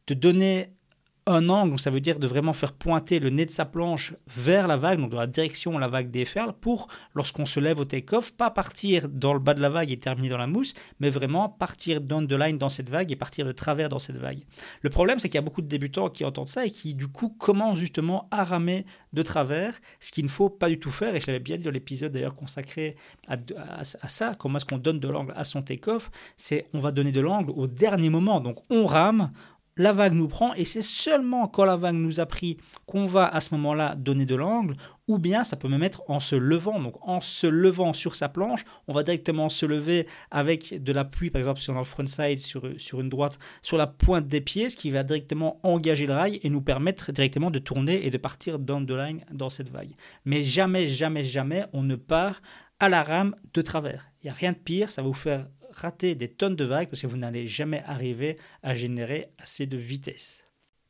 de 0.07 0.13
donner 0.13 0.71
un 1.31 1.49
angle, 1.49 1.79
ça 1.79 1.89
veut 1.89 1.99
dire 1.99 2.19
de 2.19 2.27
vraiment 2.27 2.53
faire 2.53 2.73
pointer 2.73 3.19
le 3.19 3.29
nez 3.29 3.45
de 3.45 3.51
sa 3.51 3.65
planche 3.65 4.13
vers 4.27 4.67
la 4.67 4.77
vague, 4.77 4.99
donc 4.99 5.11
dans 5.11 5.19
la 5.19 5.27
direction 5.27 5.75
où 5.75 5.79
la 5.79 5.87
vague 5.87 6.11
déferle, 6.11 6.53
pour, 6.53 6.87
lorsqu'on 7.15 7.45
se 7.45 7.59
lève 7.59 7.79
au 7.79 7.85
take-off, 7.85 8.31
pas 8.31 8.51
partir 8.51 9.09
dans 9.09 9.33
le 9.33 9.39
bas 9.39 9.53
de 9.53 9.61
la 9.61 9.69
vague 9.69 9.91
et 9.91 9.97
terminer 9.97 10.29
dans 10.29 10.37
la 10.37 10.47
mousse, 10.47 10.73
mais 10.99 11.09
vraiment 11.09 11.49
partir 11.49 12.01
down 12.01 12.27
the 12.27 12.33
line 12.33 12.57
dans 12.57 12.69
cette 12.69 12.89
vague 12.89 13.11
et 13.11 13.15
partir 13.15 13.45
de 13.45 13.51
travers 13.51 13.89
dans 13.89 13.99
cette 13.99 14.17
vague. 14.17 14.39
Le 14.81 14.89
problème, 14.89 15.19
c'est 15.19 15.29
qu'il 15.29 15.35
y 15.35 15.39
a 15.39 15.43
beaucoup 15.43 15.61
de 15.61 15.67
débutants 15.67 16.09
qui 16.09 16.25
entendent 16.25 16.47
ça 16.47 16.65
et 16.65 16.71
qui, 16.71 16.93
du 16.93 17.07
coup, 17.07 17.29
commencent 17.29 17.79
justement 17.79 18.27
à 18.31 18.43
ramer 18.43 18.85
de 19.13 19.21
travers, 19.21 19.79
ce 19.99 20.11
qu'il 20.11 20.25
ne 20.25 20.29
faut 20.29 20.49
pas 20.49 20.69
du 20.69 20.79
tout 20.79 20.91
faire, 20.91 21.15
et 21.15 21.21
je 21.21 21.27
l'avais 21.27 21.39
bien 21.39 21.57
dit 21.57 21.65
dans 21.65 21.71
l'épisode 21.71 22.11
d'ailleurs 22.11 22.35
consacré 22.35 22.95
à, 23.27 23.37
à 23.75 23.83
ça, 23.83 24.35
comment 24.35 24.57
est-ce 24.57 24.65
qu'on 24.65 24.77
donne 24.77 24.99
de 24.99 25.07
l'angle 25.07 25.33
à 25.35 25.43
son 25.43 25.61
take-off, 25.61 26.11
c'est 26.37 26.67
on 26.73 26.79
va 26.79 26.91
donner 26.91 27.11
de 27.11 27.21
l'angle 27.21 27.51
au 27.51 27.67
dernier 27.67 28.09
moment, 28.09 28.39
donc 28.39 28.59
on 28.69 28.85
rame, 28.85 29.31
la 29.77 29.93
vague 29.93 30.13
nous 30.13 30.27
prend 30.27 30.53
et 30.53 30.65
c'est 30.65 30.81
seulement 30.81 31.47
quand 31.47 31.65
la 31.65 31.77
vague 31.77 31.95
nous 31.95 32.19
a 32.19 32.25
pris 32.25 32.57
qu'on 32.85 33.05
va 33.05 33.27
à 33.27 33.41
ce 33.41 33.53
moment-là 33.55 33.95
donner 33.95 34.25
de 34.25 34.35
l'angle 34.35 34.75
ou 35.07 35.17
bien 35.17 35.43
ça 35.43 35.55
peut 35.55 35.67
me 35.67 35.77
mettre 35.77 36.03
en 36.07 36.19
se 36.19 36.35
levant. 36.35 36.79
Donc 36.79 36.95
en 37.01 37.19
se 37.19 37.47
levant 37.47 37.93
sur 37.93 38.15
sa 38.15 38.29
planche, 38.29 38.63
on 38.87 38.93
va 38.93 39.03
directement 39.03 39.49
se 39.49 39.65
lever 39.65 40.07
avec 40.29 40.81
de 40.81 40.91
l'appui, 40.91 41.29
par 41.29 41.39
exemple 41.39 41.59
sur 41.59 41.73
le 41.73 41.83
frontside, 41.83 42.39
sur, 42.39 42.63
sur 42.77 43.01
une 43.01 43.09
droite, 43.09 43.39
sur 43.61 43.77
la 43.77 43.87
pointe 43.87 44.27
des 44.27 44.41
pieds, 44.41 44.69
ce 44.69 44.75
qui 44.75 44.91
va 44.91 45.03
directement 45.03 45.59
engager 45.63 46.05
le 46.05 46.13
rail 46.13 46.39
et 46.43 46.49
nous 46.49 46.61
permettre 46.61 47.11
directement 47.11 47.51
de 47.51 47.59
tourner 47.59 48.05
et 48.05 48.09
de 48.09 48.17
partir 48.17 48.59
down 48.59 48.85
the 48.85 48.91
line 48.91 49.25
dans 49.31 49.49
cette 49.49 49.69
vague. 49.69 49.91
Mais 50.25 50.43
jamais, 50.43 50.87
jamais, 50.87 51.23
jamais 51.23 51.65
on 51.73 51.83
ne 51.83 51.95
part 51.95 52.41
à 52.79 52.89
la 52.89 53.03
rame 53.03 53.35
de 53.53 53.61
travers. 53.61 54.07
Il 54.21 54.27
n'y 54.27 54.31
a 54.31 54.33
rien 54.33 54.51
de 54.51 54.57
pire, 54.57 54.91
ça 54.91 55.01
va 55.01 55.07
vous 55.07 55.13
faire 55.13 55.47
rater 55.73 56.15
des 56.15 56.27
tonnes 56.27 56.55
de 56.55 56.65
vagues 56.65 56.89
parce 56.89 57.01
que 57.01 57.07
vous 57.07 57.17
n'allez 57.17 57.47
jamais 57.47 57.83
arriver 57.85 58.37
à 58.63 58.75
générer 58.75 59.29
assez 59.39 59.65
de 59.65 59.77
vitesse. 59.77 60.47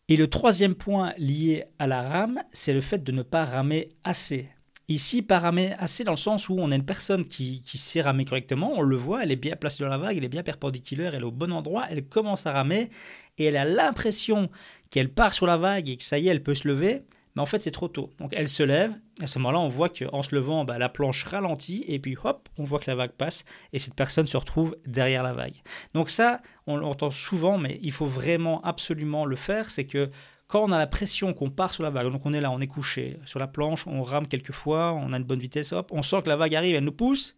Et 0.08 0.18
le 0.18 0.28
troisième 0.28 0.76
point 0.76 1.14
lié 1.18 1.66
à 1.80 1.88
la 1.88 2.02
rame, 2.02 2.42
c'est 2.52 2.74
le 2.74 2.82
fait 2.82 3.04
de 3.04 3.12
ne 3.12 3.22
pas 3.22 3.46
ramer 3.46 3.90
assez. 4.04 4.50
Ici, 4.90 5.22
pas 5.22 5.40
ramer 5.40 5.74
assez 5.80 6.04
dans 6.04 6.12
le 6.12 6.18
sens 6.18 6.50
où 6.50 6.58
on 6.60 6.70
a 6.72 6.76
une 6.76 6.84
personne 6.84 7.26
qui, 7.26 7.62
qui, 7.62 7.78
sait 7.78 8.02
ramer 8.02 8.26
correctement, 8.26 8.74
on 8.76 8.82
le 8.82 8.98
voit, 8.98 9.24
elle 9.24 9.32
est 9.32 9.38
bien 9.38 9.56
placée 9.56 9.84
dans 9.84 9.90
la 9.90 9.98
vague, 9.98 10.18
elle 10.18 10.26
est 10.26 10.30
bien 10.30 10.44
perpendiculaire, 10.44 11.16
elle 11.16 11.22
est 11.22 11.26
au 11.26 11.32
bon 11.32 11.54
endroit, 11.54 11.86
elle 11.90 12.04
commence 12.04 12.46
à 12.46 12.52
ramer 12.52 12.90
et 13.38 13.46
elle 13.46 13.56
a 13.56 13.64
l'impression 13.64 14.50
qu'elle 14.90 15.08
part 15.08 15.34
sur 15.34 15.46
la 15.46 15.56
vague 15.56 15.88
et 15.88 15.96
que 15.96 16.04
ça 16.04 16.20
y 16.20 16.28
est, 16.28 16.32
elle 16.32 16.44
peut 16.44 16.56
se 16.56 16.68
lever 16.68 17.04
mais 17.36 17.42
en 17.42 17.46
fait 17.46 17.60
c'est 17.60 17.72
trop 17.72 17.88
tôt. 17.88 18.10
Donc 18.20 18.32
elle 18.36 18.50
se 18.50 18.64
lève, 18.64 18.94
à 19.22 19.28
ce 19.28 19.40
moment-là 19.40 19.60
on 19.60 19.70
voit 19.70 19.90
qu'en 19.90 20.22
se 20.22 20.36
levant, 20.36 20.66
bah, 20.66 20.78
la 20.78 20.90
planche 20.90 21.24
ralentit, 21.24 21.84
et 21.88 22.00
puis 22.00 22.18
hop, 22.24 22.50
on 22.58 22.64
voit 22.64 22.80
que 22.80 22.90
la 22.90 22.96
vague 22.96 23.12
passe, 23.12 23.46
et 23.74 23.80
cette 23.80 23.96
personne 23.96 24.28
se 24.28 24.38
retrouve 24.38 24.76
derrière 24.86 25.24
la 25.24 25.34
vague. 25.34 25.56
Donc 25.94 26.10
ça, 26.10 26.42
on 26.68 26.78
l'entend 26.78 27.12
souvent, 27.12 27.58
mais 27.58 27.80
il 27.82 27.92
faut 27.92 28.06
vraiment 28.06 28.62
absolument 28.64 29.26
le 29.26 29.36
faire, 29.36 29.70
c'est 29.70 29.86
que 29.86 30.10
quand 30.48 30.64
on 30.64 30.72
a 30.72 30.78
la 30.78 30.88
pression 30.88 31.34
qu'on 31.34 31.50
part 31.50 31.74
sur 31.74 31.84
la 31.84 31.90
vague, 31.90 32.12
donc 32.12 32.26
on 32.26 32.34
est 32.34 32.42
là, 32.42 32.52
on 32.52 32.60
est 32.60 32.68
couché 32.68 33.18
sur 33.26 33.40
la 33.40 33.48
planche, 33.48 33.88
on 33.88 34.04
rame 34.04 34.28
quelques 34.28 34.52
fois, 34.52 34.94
on 34.94 35.14
a 35.14 35.18
une 35.18 35.24
bonne 35.24 35.40
vitesse, 35.40 35.72
hop, 35.72 35.92
on 35.94 36.04
sent 36.04 36.24
que 36.24 36.30
la 36.30 36.36
vague 36.36 36.56
arrive, 36.56 36.76
elle 36.76 36.84
nous 36.84 36.92
pousse, 36.92 37.36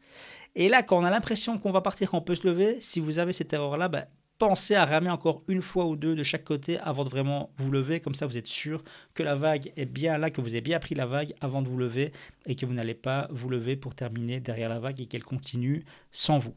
et 0.56 0.70
là 0.70 0.84
quand 0.84 0.98
on 0.98 1.04
a 1.04 1.12
l'impression 1.12 1.58
qu'on 1.60 1.72
va 1.72 1.82
partir, 1.82 2.10
qu'on 2.10 2.22
peut 2.22 2.36
se 2.36 2.48
lever, 2.48 2.78
si 2.82 3.00
vous 3.00 3.20
avez 3.20 3.34
cette 3.34 3.54
erreur-là, 3.54 3.88
bah, 3.88 4.06
pensez 4.48 4.76
à 4.76 4.84
ramer 4.84 5.10
encore 5.10 5.42
une 5.48 5.62
fois 5.62 5.86
ou 5.86 5.96
deux 5.96 6.16
de 6.16 6.24
chaque 6.24 6.44
côté 6.44 6.78
avant 6.80 7.06
de 7.06 7.10
vraiment 7.10 7.50
vous 7.58 7.72
lever. 7.72 8.02
Comme 8.02 8.14
ça, 8.14 8.26
vous 8.26 8.38
êtes 8.38 8.48
sûr 8.48 8.84
que 9.14 9.24
la 9.24 9.36
vague 9.36 9.72
est 9.78 9.86
bien 9.86 10.18
là, 10.18 10.32
que 10.32 10.42
vous 10.42 10.50
avez 10.50 10.60
bien 10.60 10.80
pris 10.80 10.96
la 10.96 11.06
vague 11.06 11.34
avant 11.40 11.62
de 11.62 11.70
vous 11.70 11.78
lever 11.78 12.12
et 12.46 12.56
que 12.56 12.66
vous 12.66 12.74
n'allez 12.74 12.94
pas 12.94 13.30
vous 13.32 13.48
lever 13.48 13.78
pour 13.78 13.96
terminer 13.96 14.42
derrière 14.42 14.68
la 14.68 14.80
vague 14.80 15.00
et 15.00 15.06
qu'elle 15.06 15.24
continue 15.24 15.86
sans 16.12 16.40
vous. 16.40 16.56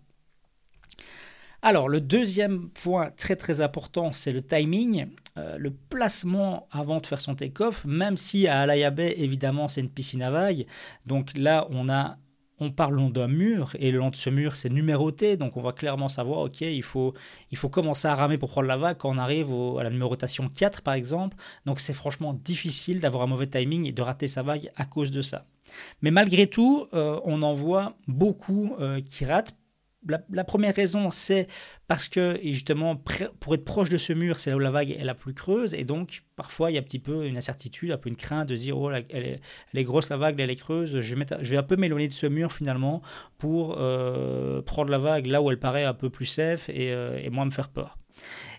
Alors, 1.63 1.89
le 1.89 2.01
deuxième 2.01 2.71
point 2.71 3.11
très 3.17 3.37
très 3.37 3.61
important, 3.61 4.13
c'est 4.13 4.33
le 4.33 4.43
timing, 4.43 5.07
euh, 5.39 5.57
le 5.57 5.71
placement 5.71 6.67
avant 6.73 6.99
de 6.99 7.07
faire 7.07 7.21
son 7.21 7.37
take-off, 7.37 7.85
même 7.85 8.17
si 8.17 8.49
à 8.49 8.63
Alaya 8.63 8.91
Bay, 8.91 9.15
évidemment, 9.17 9.69
c'est 9.69 9.81
une 9.81 9.91
piscine 9.91 10.23
à 10.23 10.31
vagues. 10.33 10.67
Donc 11.07 11.31
là, 11.37 11.69
on 11.71 11.89
a 11.89 12.19
on 12.59 12.71
parle 12.71 13.13
d'un 13.13 13.29
mur 13.29 13.77
et 13.79 13.91
le 13.91 13.99
long 13.99 14.11
de 14.11 14.17
ce 14.17 14.31
mur 14.31 14.57
c'est 14.57 14.71
numéroté 14.71 15.37
donc 15.37 15.57
on 15.57 15.63
va 15.63 15.73
clairement 15.73 16.09
savoir 16.09 16.41
ok 16.41 16.63
il 16.63 16.83
faut 16.83 17.15
il 17.51 17.59
faut 17.59 17.69
commencer 17.69 18.09
à 18.09 18.15
ramer 18.15 18.39
pour 18.39 18.51
prendre 18.51 18.69
la 18.69 18.77
vague 18.77 18.97
quand 18.97 19.11
on 19.11 19.19
arrive 19.19 19.53
à 19.79 19.83
la 19.83 19.91
numérotation 19.91 20.49
4 20.49 20.83
par 20.83 20.95
exemple. 20.95 21.37
Donc 21.65 21.81
c'est 21.81 21.93
franchement 21.93 22.33
difficile 22.35 23.01
d'avoir 23.01 23.25
un 23.25 23.27
mauvais 23.27 23.47
timing 23.47 23.87
et 23.87 23.93
de 23.93 24.03
rater 24.03 24.29
sa 24.29 24.43
vague 24.43 24.71
à 24.77 24.85
cause 24.85 25.11
de 25.11 25.23
ça. 25.23 25.47
Mais 26.03 26.11
malgré 26.11 26.47
tout 26.47 26.87
euh, 26.95 27.21
on 27.25 27.43
en 27.43 27.55
voit 27.55 27.95
beaucoup 28.07 28.75
euh, 28.81 29.01
qui 29.01 29.25
ratent 29.25 29.55
la, 30.09 30.45
première 30.45 30.75
raison, 30.75 31.11
c'est 31.11 31.47
parce 31.89 32.09
que 32.09 32.39
justement, 32.43 32.97
pour 33.41 33.55
être 33.55 33.65
proche 33.65 33.89
de 33.89 33.97
ce 33.97 34.13
mur, 34.13 34.39
c'est 34.39 34.51
là 34.51 34.57
où 34.57 34.61
la 34.61 34.71
vague 34.71 34.91
est 34.91 35.05
la 35.05 35.15
plus 35.15 35.35
creuse, 35.35 35.75
et 35.75 35.85
donc 35.85 36.25
parfois 36.37 36.71
il 36.71 36.75
y 36.75 36.77
a 36.77 36.81
un 36.81 36.85
petit 36.85 36.99
peu 36.99 37.27
une 37.27 37.37
incertitude, 37.37 37.91
un 37.93 37.97
peu 37.97 38.09
une 38.09 38.17
crainte 38.17 38.49
de 38.49 38.57
dire 38.57 38.79
oh 38.79 38.91
elle 38.91 39.41
est, 39.75 39.85
grosse 39.85 40.09
la 40.09 40.17
vague, 40.17 40.39
elle 40.41 40.51
est 40.51 40.57
creuse, 40.57 41.01
je 41.01 41.15
vais, 41.15 41.27
je 41.41 41.51
vais 41.51 41.57
un 41.57 41.63
peu 41.63 41.77
m'éloigner 41.77 42.09
de 42.09 42.13
ce 42.13 42.27
mur 42.27 42.53
finalement 42.53 43.03
pour 43.39 43.77
euh, 43.79 44.63
prendre 44.63 44.91
la 44.91 44.99
vague 44.99 45.27
là 45.27 45.43
où 45.43 45.51
elle 45.51 45.59
paraît 45.59 45.85
un 45.85 45.95
peu 45.95 46.11
plus 46.11 46.27
safe 46.27 46.69
et, 46.69 46.93
euh, 46.93 47.21
et 47.23 47.31
moins 47.31 47.45
me 47.45 47.51
faire 47.51 47.69
peur. 47.69 47.99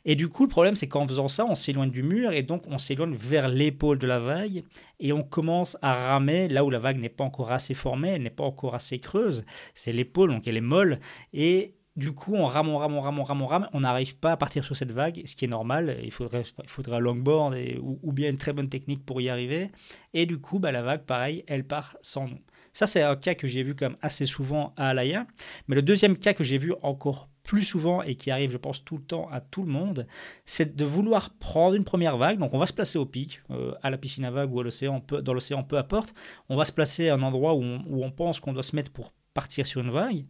Et 0.10 0.16
du 0.16 0.30
coup, 0.30 0.44
le 0.44 0.50
problème, 0.50 0.78
c'est 0.78 0.88
qu'en 0.88 1.06
faisant 1.06 1.28
ça, 1.28 1.46
on 1.46 1.54
s'éloigne 1.54 1.92
du 1.92 2.02
mur 2.02 2.32
et 2.32 2.42
donc 2.42 2.64
on 2.68 2.80
s'éloigne 2.80 3.14
vers 3.14 3.50
l'épaule 3.50 4.00
de 4.00 4.08
la 4.08 4.20
vague 4.20 4.64
et 5.02 5.12
on 5.12 5.22
commence 5.22 5.78
à 5.82 5.94
ramer 5.94 6.48
là 6.48 6.64
où 6.64 6.70
la 6.70 6.80
vague 6.80 6.98
n'est 6.98 7.10
pas 7.10 7.26
encore 7.26 7.52
assez 7.52 7.74
formée, 7.74 8.12
elle 8.12 8.24
n'est 8.24 8.30
pas 8.30 8.46
encore 8.46 8.74
assez 8.74 9.00
creuse. 9.00 9.44
C'est 9.76 9.92
l'épaule, 9.92 10.30
donc 10.30 10.48
elle 10.48 10.56
est 10.56 10.62
molle. 10.62 11.02
Et 11.34 11.76
du 11.98 12.14
coup, 12.14 12.36
on 12.36 12.46
rame, 12.46 12.70
on 12.70 12.78
rame, 12.78 12.96
on 12.96 13.00
rame, 13.02 13.20
on 13.20 13.24
rame, 13.24 13.42
on 13.42 13.46
rame. 13.48 13.70
On 13.74 13.82
n'arrive 13.82 14.16
pas 14.16 14.32
à 14.32 14.38
partir 14.38 14.64
sur 14.64 14.78
cette 14.78 14.94
vague, 14.94 15.22
ce 15.26 15.36
qui 15.36 15.44
est 15.44 15.50
normal. 15.50 15.98
Il 16.02 16.12
faudrait, 16.12 16.44
il 16.44 16.94
un 16.94 17.00
longboard 17.00 17.56
et, 17.56 17.78
ou, 17.82 18.14
bien 18.14 18.30
une 18.30 18.38
très 18.38 18.54
bonne 18.54 18.70
technique 18.70 19.06
pour 19.06 19.20
y 19.20 19.28
arriver. 19.28 19.72
Et 20.14 20.26
du 20.26 20.38
coup, 20.38 20.60
bah, 20.60 20.72
la 20.72 20.84
vague, 20.84 21.04
pareil, 21.04 21.44
elle 21.48 21.66
part 21.66 21.98
sans 22.02 22.30
nous. 22.30 22.40
Ça, 22.72 22.88
c'est 22.88 23.02
un 23.02 23.18
cas 23.18 23.36
que 23.36 23.48
j'ai 23.48 23.64
vu 23.64 23.76
comme 23.76 23.98
assez 24.02 24.26
souvent 24.26 24.74
à 24.78 24.90
Alaya. 24.90 25.28
Mais 25.68 25.76
le 25.76 25.82
deuxième 25.82 26.18
cas 26.18 26.34
que 26.34 26.46
j'ai 26.46 26.60
vu 26.60 26.74
encore 26.82 27.28
plus 27.48 27.64
souvent 27.64 28.04
et 28.04 28.16
qui 28.16 28.30
arrive, 28.30 28.52
je 28.52 28.58
pense, 28.58 28.84
tout 28.84 28.98
le 28.98 29.04
temps 29.04 29.30
à 29.32 29.40
tout 29.40 29.64
le 29.64 29.72
monde, 29.72 30.06
c'est 30.46 30.76
de 30.76 30.86
vouloir 30.86 31.32
prendre 31.40 31.76
une 31.76 31.86
première 31.86 32.18
vague. 32.18 32.38
Donc, 32.38 32.54
on 32.54 32.58
va 32.58 32.66
se 32.68 32.74
placer 32.74 33.00
au 33.00 33.06
pic, 33.06 33.42
euh, 33.50 33.74
à 33.82 33.90
la 33.90 33.98
piscine 33.98 34.26
à 34.26 34.32
vague 34.32 34.54
ou 34.54 34.60
à 34.60 34.64
l'océan, 34.64 35.02
dans 35.10 35.34
l'océan, 35.34 35.64
peu 35.64 35.78
importe. 35.78 36.14
On 36.50 36.58
va 36.58 36.66
se 36.66 36.74
placer 36.74 37.08
à 37.08 37.16
un 37.16 37.24
endroit 37.24 37.56
où 37.56 37.64
on, 37.64 38.12
pense 38.12 38.42
qu'on 38.42 38.52
doit 38.52 38.64
se 38.64 38.76
mettre 38.76 38.92
pour 38.92 39.14
partir 39.34 39.66
sur 39.66 39.80
une 39.80 39.92
vague. 39.92 40.26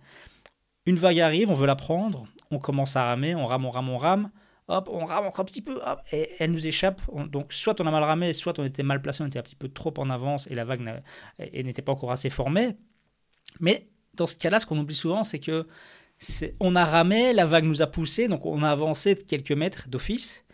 Une 0.85 0.95
vague 0.95 1.19
arrive, 1.19 1.49
on 1.49 1.55
veut 1.55 1.65
la 1.65 1.75
prendre, 1.75 2.27
on 2.51 2.59
commence 2.59 2.95
à 2.95 3.03
ramer, 3.03 3.33
on 3.33 3.47
rame, 3.47 3.65
on 3.65 3.71
rame, 3.71 3.89
on 3.89 3.97
rame. 3.97 4.29
Hop, 4.67 4.87
on 4.91 5.05
rame 5.05 5.25
encore 5.25 5.39
un 5.39 5.45
petit 5.45 5.61
peu, 5.63 5.81
hop, 5.83 6.01
et 6.11 6.29
elle 6.39 6.51
nous 6.51 6.67
échappe. 6.67 7.01
donc, 7.29 7.51
soit 7.51 7.81
on 7.81 7.87
a 7.87 7.91
mal 7.91 8.03
ramé, 8.03 8.33
soit 8.33 8.59
on 8.59 8.63
était 8.63 8.83
mal 8.83 9.01
placé, 9.01 9.23
on 9.23 9.27
était 9.27 9.39
un 9.39 9.43
petit 9.43 9.55
peu 9.55 9.69
trop 9.69 9.93
en 9.97 10.09
avance 10.11 10.45
et 10.51 10.55
la 10.55 10.65
vague 10.65 11.01
n'était 11.39 11.81
pas 11.81 11.93
encore 11.93 12.11
assez 12.11 12.29
formée. 12.29 12.75
Mais 13.59 13.87
dans 14.17 14.27
ce 14.27 14.35
cas-là, 14.35 14.59
ce 14.59 14.65
qu'on 14.65 14.77
oublie 14.77 14.95
souvent, 14.95 15.23
c'est 15.23 15.39
que 15.39 15.67
on 16.59 16.75
a 16.75 16.85
ramé, 16.85 17.33
la 17.33 17.45
vague 17.45 17.65
nous 17.65 17.81
a 17.81 17.87
poussé, 17.87 18.27
donc 18.27 18.45
on 18.45 18.63
a 18.63 18.69
avancé 18.69 19.15
de 19.15 19.21
quelques 19.21 19.51
mètres 19.51 19.87
d'office. 19.87 20.45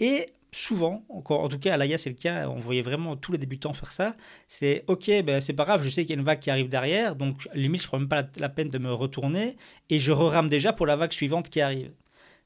Et 0.00 0.26
souvent, 0.52 1.04
en 1.08 1.48
tout 1.48 1.58
cas 1.58 1.74
à 1.74 1.76
l'AIA 1.76 1.98
c'est 1.98 2.10
le 2.10 2.16
cas, 2.16 2.48
on 2.48 2.58
voyait 2.58 2.82
vraiment 2.82 3.16
tous 3.16 3.32
les 3.32 3.38
débutants 3.38 3.72
faire 3.74 3.92
ça, 3.92 4.16
c'est 4.46 4.84
ok, 4.86 5.10
ben, 5.24 5.40
c'est 5.40 5.52
pas 5.52 5.64
grave, 5.64 5.82
je 5.82 5.88
sais 5.88 6.02
qu'il 6.02 6.10
y 6.10 6.18
a 6.18 6.20
une 6.20 6.24
vague 6.24 6.38
qui 6.38 6.50
arrive 6.50 6.68
derrière, 6.68 7.16
donc 7.16 7.48
limite 7.54 7.82
je 7.82 7.86
prends 7.88 7.98
même 7.98 8.08
pas 8.08 8.24
la, 8.36 8.48
peine 8.48 8.68
de 8.68 8.78
me 8.78 8.92
retourner, 8.92 9.56
et 9.90 9.98
je 9.98 10.12
rame 10.12 10.48
déjà 10.48 10.72
pour 10.72 10.86
la 10.86 10.96
vague 10.96 11.12
suivante 11.12 11.48
qui 11.48 11.60
arrive. 11.60 11.92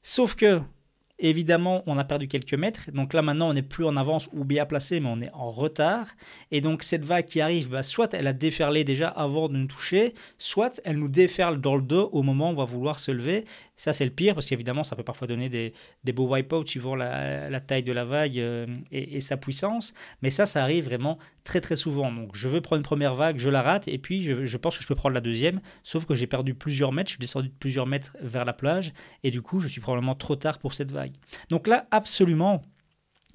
Sauf 0.01 0.35
que 0.35 0.61
Évidemment, 1.19 1.83
on 1.85 1.97
a 1.97 2.03
perdu 2.03 2.27
quelques 2.27 2.55
mètres. 2.55 2.91
Donc 2.91 3.13
là, 3.13 3.21
maintenant, 3.21 3.49
on 3.49 3.53
n'est 3.53 3.61
plus 3.61 3.85
en 3.85 3.95
avance 3.97 4.29
ou 4.33 4.43
bien 4.45 4.65
placé, 4.65 4.99
mais 4.99 5.09
on 5.11 5.21
est 5.21 5.31
en 5.33 5.51
retard. 5.51 6.07
Et 6.51 6.59
donc, 6.59 6.81
cette 6.83 7.05
vague 7.05 7.25
qui 7.25 7.39
arrive, 7.39 7.69
bah, 7.69 7.83
soit 7.83 8.13
elle 8.13 8.27
a 8.27 8.33
déferlé 8.33 8.83
déjà 8.83 9.09
avant 9.09 9.47
de 9.47 9.55
nous 9.55 9.67
toucher, 9.67 10.15
soit 10.39 10.81
elle 10.83 10.97
nous 10.97 11.07
déferle 11.07 11.61
dans 11.61 11.75
le 11.75 11.83
dos 11.83 12.09
au 12.13 12.23
moment 12.23 12.49
où 12.49 12.53
on 12.53 12.55
va 12.55 12.65
vouloir 12.65 12.99
se 12.99 13.11
lever. 13.11 13.45
Ça, 13.83 13.91
c'est 13.91 14.05
le 14.05 14.11
pire 14.11 14.33
parce 14.33 14.45
qu'évidemment, 14.45 14.85
ça 14.85 14.95
peut 14.95 15.03
parfois 15.03 15.27
donner 15.27 15.49
des, 15.49 15.73
des 16.05 16.13
beaux 16.13 16.33
wipeouts 16.33 16.65
suivant 16.65 16.95
la, 16.95 17.49
la, 17.49 17.59
taille 17.59 17.83
de 17.83 17.91
la 17.91 18.05
vague 18.05 18.39
euh, 18.39 18.65
et, 18.91 19.19
sa 19.19 19.35
puissance. 19.35 19.93
Mais 20.21 20.29
ça, 20.29 20.45
ça 20.45 20.63
arrive 20.63 20.85
vraiment 20.85 21.19
très 21.43 21.59
très 21.59 21.75
souvent. 21.75 22.09
Donc, 22.09 22.33
je 22.33 22.47
veux 22.47 22.61
prendre 22.61 22.77
une 22.77 22.85
première 22.85 23.13
vague, 23.13 23.39
je 23.39 23.49
la 23.49 23.61
rate 23.61 23.89
et 23.89 23.97
puis 23.97 24.23
je, 24.23 24.45
je 24.45 24.57
pense 24.57 24.77
que 24.77 24.83
je 24.83 24.87
peux 24.87 24.95
prendre 24.95 25.15
la 25.15 25.19
deuxième. 25.19 25.59
Sauf 25.83 26.05
que 26.05 26.15
j'ai 26.15 26.27
perdu 26.27 26.53
plusieurs 26.53 26.93
mètres, 26.93 27.09
je 27.09 27.15
suis 27.15 27.19
descendu 27.19 27.49
de 27.49 27.53
plusieurs 27.59 27.85
mètres 27.85 28.15
vers 28.21 28.45
la 28.45 28.53
plage 28.53 28.93
et 29.25 29.31
du 29.31 29.41
coup, 29.41 29.59
je 29.59 29.67
suis 29.67 29.81
probablement 29.81 30.15
trop 30.15 30.37
tard 30.37 30.59
pour 30.59 30.73
cette 30.73 30.91
vague. 30.91 31.11
Donc 31.49 31.67
là, 31.67 31.85
absolument, 31.91 32.61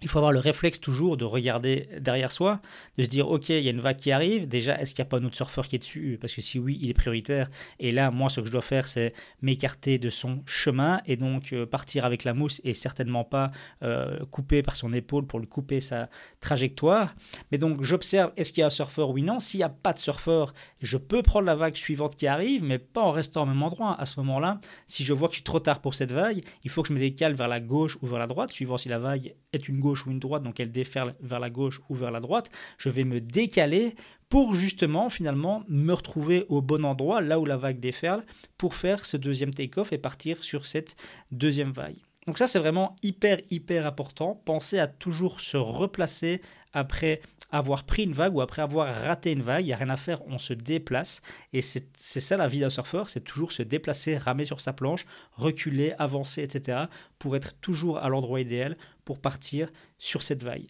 il 0.00 0.08
faut 0.08 0.18
avoir 0.18 0.32
le 0.32 0.38
réflexe 0.38 0.80
toujours 0.80 1.16
de 1.16 1.24
regarder 1.24 1.88
derrière 1.98 2.30
soi, 2.30 2.60
de 2.98 3.02
se 3.02 3.08
dire 3.08 3.28
ok, 3.28 3.48
il 3.48 3.62
y 3.62 3.66
a 3.66 3.72
une 3.72 3.80
vague 3.80 3.96
qui 3.96 4.12
arrive. 4.12 4.46
Déjà, 4.46 4.80
est-ce 4.80 4.94
qu'il 4.94 5.02
n'y 5.02 5.08
a 5.08 5.10
pas 5.10 5.18
un 5.18 5.24
autre 5.24 5.34
surfeur 5.34 5.66
qui 5.66 5.74
est 5.74 5.80
dessus? 5.80 6.18
Parce 6.20 6.34
que 6.34 6.40
si 6.40 6.60
oui, 6.60 6.78
il 6.80 6.88
est 6.88 6.94
prioritaire. 6.94 7.50
Et 7.80 7.90
là, 7.90 8.12
moi, 8.12 8.28
ce 8.28 8.40
que 8.40 8.46
je 8.46 8.52
dois 8.52 8.62
faire, 8.62 8.86
c'est 8.86 9.12
m'écarter 9.42 9.98
de 9.98 10.08
son 10.08 10.42
chemin 10.46 11.00
et 11.06 11.16
donc 11.16 11.52
euh, 11.52 11.66
partir 11.66 12.04
avec 12.04 12.22
la 12.22 12.32
mousse 12.32 12.60
et 12.62 12.74
certainement 12.74 13.24
pas 13.24 13.50
euh, 13.82 14.24
couper 14.26 14.62
par 14.62 14.76
son 14.76 14.92
épaule 14.92 15.26
pour 15.26 15.40
lui 15.40 15.48
couper 15.48 15.80
sa 15.80 16.08
trajectoire. 16.38 17.16
Mais 17.50 17.58
donc, 17.58 17.82
j'observe 17.82 18.32
est-ce 18.36 18.52
qu'il 18.52 18.60
y 18.60 18.64
a 18.64 18.66
un 18.66 18.70
surfeur? 18.70 19.10
Oui, 19.10 19.22
non. 19.22 19.40
S'il 19.40 19.58
n'y 19.58 19.64
a 19.64 19.68
pas 19.68 19.92
de 19.92 19.98
surfeur, 19.98 20.54
je 20.80 20.96
peux 20.96 21.22
prendre 21.22 21.46
la 21.46 21.56
vague 21.56 21.76
suivante 21.76 22.14
qui 22.14 22.28
arrive, 22.28 22.62
mais 22.62 22.78
pas 22.78 23.02
en 23.02 23.10
restant 23.10 23.42
au 23.42 23.46
même 23.46 23.62
endroit. 23.64 24.00
À 24.00 24.06
ce 24.06 24.20
moment-là, 24.20 24.60
si 24.86 25.02
je 25.02 25.12
vois 25.12 25.26
que 25.26 25.34
je 25.34 25.38
suis 25.38 25.44
trop 25.44 25.58
tard 25.60 25.80
pour 25.80 25.94
cette 25.94 26.12
vague, 26.12 26.44
il 26.62 26.70
faut 26.70 26.82
que 26.82 26.88
je 26.88 26.92
me 26.92 27.00
décale 27.00 27.34
vers 27.34 27.48
la 27.48 27.58
gauche 27.58 27.98
ou 28.00 28.06
vers 28.06 28.20
la 28.20 28.28
droite, 28.28 28.52
suivant 28.52 28.76
si 28.76 28.88
la 28.88 29.00
vague 29.00 29.34
est 29.52 29.68
une 29.68 29.80
gauche 29.80 29.87
ou 30.06 30.10
une 30.10 30.18
droite, 30.18 30.42
donc 30.42 30.60
elle 30.60 30.70
déferle 30.70 31.14
vers 31.20 31.40
la 31.40 31.50
gauche 31.50 31.80
ou 31.88 31.94
vers 31.94 32.10
la 32.10 32.20
droite, 32.20 32.50
je 32.78 32.88
vais 32.88 33.04
me 33.04 33.20
décaler 33.20 33.94
pour 34.28 34.54
justement 34.54 35.10
finalement 35.10 35.64
me 35.68 35.92
retrouver 35.92 36.44
au 36.48 36.60
bon 36.60 36.84
endroit, 36.84 37.20
là 37.20 37.40
où 37.40 37.44
la 37.44 37.56
vague 37.56 37.80
déferle, 37.80 38.22
pour 38.56 38.74
faire 38.74 39.06
ce 39.06 39.16
deuxième 39.16 39.54
take-off 39.54 39.92
et 39.92 39.98
partir 39.98 40.44
sur 40.44 40.66
cette 40.66 40.96
deuxième 41.32 41.72
vague. 41.72 41.96
Donc 42.26 42.36
ça 42.36 42.46
c'est 42.46 42.58
vraiment 42.58 42.94
hyper 43.02 43.40
hyper 43.50 43.86
important. 43.86 44.40
Pensez 44.44 44.78
à 44.78 44.86
toujours 44.86 45.40
se 45.40 45.56
replacer 45.56 46.42
après 46.74 47.22
avoir 47.50 47.84
pris 47.84 48.04
une 48.04 48.12
vague 48.12 48.34
ou 48.34 48.40
après 48.40 48.62
avoir 48.62 48.94
raté 49.02 49.32
une 49.32 49.42
vague, 49.42 49.64
il 49.64 49.66
n'y 49.66 49.72
a 49.72 49.76
rien 49.76 49.88
à 49.88 49.96
faire, 49.96 50.20
on 50.26 50.38
se 50.38 50.52
déplace. 50.52 51.22
Et 51.52 51.62
c'est 51.62 51.90
ça 51.96 52.36
la 52.36 52.46
vie 52.46 52.60
d'un 52.60 52.70
surfeur, 52.70 53.08
c'est 53.08 53.20
toujours 53.24 53.52
se 53.52 53.62
déplacer, 53.62 54.16
ramer 54.16 54.44
sur 54.44 54.60
sa 54.60 54.72
planche, 54.72 55.06
reculer, 55.32 55.94
avancer, 55.98 56.42
etc. 56.42 56.86
pour 57.18 57.36
être 57.36 57.58
toujours 57.60 57.98
à 57.98 58.08
l'endroit 58.08 58.40
idéal 58.40 58.76
pour 59.04 59.18
partir 59.18 59.70
sur 59.98 60.22
cette 60.22 60.42
vague. 60.42 60.66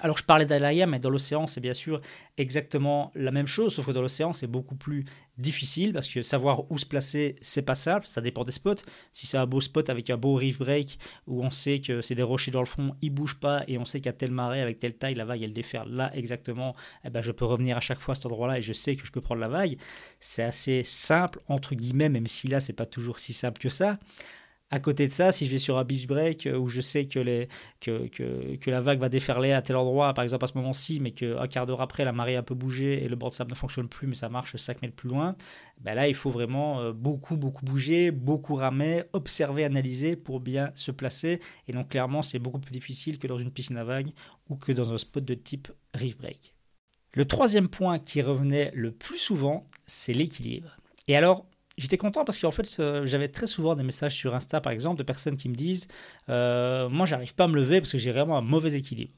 Alors 0.00 0.18
je 0.18 0.24
parlais 0.24 0.44
d'Alaya, 0.44 0.86
mais 0.86 0.98
dans 0.98 1.10
l'océan, 1.10 1.46
c'est 1.46 1.60
bien 1.60 1.74
sûr 1.74 2.00
exactement 2.36 3.12
la 3.14 3.30
même 3.30 3.46
chose, 3.46 3.74
sauf 3.74 3.86
que 3.86 3.92
dans 3.92 4.02
l'océan, 4.02 4.32
c'est 4.32 4.48
beaucoup 4.48 4.74
plus 4.74 5.04
difficile 5.38 5.92
parce 5.92 6.08
que 6.08 6.20
savoir 6.22 6.70
où 6.70 6.78
se 6.78 6.86
placer, 6.86 7.36
c'est 7.42 7.62
pas 7.62 7.76
simple, 7.76 8.06
ça 8.06 8.20
dépend 8.20 8.42
des 8.42 8.52
spots. 8.52 8.74
Si 9.12 9.26
c'est 9.26 9.38
un 9.38 9.46
beau 9.46 9.60
spot 9.60 9.88
avec 9.90 10.10
un 10.10 10.16
beau 10.16 10.34
reef 10.34 10.58
break 10.58 10.98
où 11.28 11.44
on 11.44 11.50
sait 11.50 11.80
que 11.80 12.00
c'est 12.00 12.16
des 12.16 12.22
rochers 12.22 12.50
dans 12.50 12.60
le 12.60 12.66
fond, 12.66 12.96
ils 13.02 13.10
bougent 13.10 13.38
pas 13.38 13.62
et 13.68 13.78
on 13.78 13.84
sait 13.84 14.00
qu'à 14.00 14.12
telle 14.12 14.32
marée, 14.32 14.60
avec 14.60 14.80
telle 14.80 14.94
taille, 14.94 15.14
la 15.14 15.24
vague 15.24 15.42
elle 15.42 15.52
déferle 15.52 15.90
là 15.90 16.10
exactement, 16.14 16.74
eh 17.04 17.10
ben, 17.10 17.22
je 17.22 17.30
peux 17.30 17.44
revenir 17.44 17.76
à 17.76 17.80
chaque 17.80 18.00
fois 18.00 18.12
à 18.12 18.14
cet 18.16 18.26
endroit-là 18.26 18.58
et 18.58 18.62
je 18.62 18.72
sais 18.72 18.96
que 18.96 19.06
je 19.06 19.12
peux 19.12 19.20
prendre 19.20 19.40
la 19.40 19.48
vague. 19.48 19.78
C'est 20.18 20.42
assez 20.42 20.82
simple, 20.82 21.40
entre 21.48 21.74
guillemets, 21.74 22.08
même 22.08 22.26
si 22.26 22.48
là, 22.48 22.58
c'est 22.58 22.72
pas 22.72 22.86
toujours 22.86 23.20
si 23.20 23.32
simple 23.32 23.60
que 23.60 23.68
ça. 23.68 23.98
À 24.74 24.80
côté 24.80 25.06
de 25.06 25.12
ça, 25.12 25.30
si 25.30 25.46
je 25.46 25.52
vais 25.52 25.58
sur 25.58 25.78
un 25.78 25.84
beach 25.84 26.08
break 26.08 26.48
euh, 26.48 26.58
où 26.58 26.66
je 26.66 26.80
sais 26.80 27.06
que, 27.06 27.20
la 28.66 28.80
vague 28.80 28.98
va 28.98 29.08
déferler 29.08 29.52
à 29.52 29.62
tel 29.62 29.76
endroit, 29.76 30.12
par 30.14 30.24
exemple 30.24 30.42
à 30.46 30.48
ce 30.48 30.58
moment-ci, 30.58 30.98
mais 30.98 31.12
qu'un 31.12 31.46
quart 31.46 31.64
d'heure 31.64 31.80
après, 31.80 32.04
la 32.04 32.10
marée 32.10 32.34
a 32.34 32.40
un 32.40 32.42
peu 32.42 32.56
bougé 32.56 33.04
et 33.04 33.06
le 33.06 33.14
bord 33.14 33.30
de 33.30 33.36
sable 33.36 33.52
ne 33.52 33.54
fonctionne 33.54 33.88
plus, 33.88 34.08
mais 34.08 34.16
ça 34.16 34.28
marche 34.28 34.56
5 34.56 34.82
mètres 34.82 34.96
plus 34.96 35.08
loin, 35.08 35.36
ben 35.80 35.94
là, 35.94 36.08
il 36.08 36.14
faut 36.16 36.30
vraiment 36.30 36.80
euh, 36.80 36.92
beaucoup, 36.92 37.36
beaucoup 37.36 37.64
bouger, 37.64 38.10
beaucoup 38.10 38.56
ramer, 38.56 39.04
observer, 39.12 39.62
analyser 39.62 40.16
pour 40.16 40.40
bien 40.40 40.72
se 40.74 40.90
placer. 40.90 41.38
Et 41.68 41.72
donc, 41.72 41.90
clairement, 41.90 42.22
c'est 42.22 42.40
beaucoup 42.40 42.58
plus 42.58 42.72
difficile 42.72 43.20
que 43.20 43.28
dans 43.28 43.38
une 43.38 43.52
piscine 43.52 43.76
à 43.76 43.84
vagues 43.84 44.10
ou 44.48 44.56
que 44.56 44.72
dans 44.72 44.92
un 44.92 44.98
spot 44.98 45.24
de 45.24 45.34
type 45.34 45.68
reef 45.94 46.18
break. 46.18 46.56
Le 47.12 47.24
troisième 47.26 47.68
point 47.68 48.00
qui 48.00 48.22
revenait 48.22 48.72
le 48.74 48.90
plus 48.90 49.18
souvent, 49.18 49.70
c'est 49.86 50.14
l'équilibre. 50.14 50.78
Et 51.06 51.16
alors, 51.16 51.46
j'étais 51.76 51.98
content 51.98 52.24
parce 52.24 52.38
qu'en 52.38 52.50
fait, 52.50 52.80
j'avais 53.04 53.28
très 53.28 53.46
souvent 53.46 53.74
des 53.74 53.82
messages 53.82 54.14
sur 54.14 54.34
Insta, 54.34 54.60
par 54.60 54.72
exemple, 54.72 54.98
de 54.98 55.02
personnes 55.02 55.36
qui 55.36 55.48
me 55.48 55.54
disent 55.54 55.88
euh, 56.28 56.88
Moi, 56.88 57.06
j'arrive 57.06 57.34
pas 57.34 57.44
à 57.44 57.48
me 57.48 57.56
lever 57.56 57.80
parce 57.80 57.92
que 57.92 57.98
j'ai 57.98 58.12
vraiment 58.12 58.38
un 58.38 58.42
mauvais 58.42 58.74
équilibre. 58.74 59.12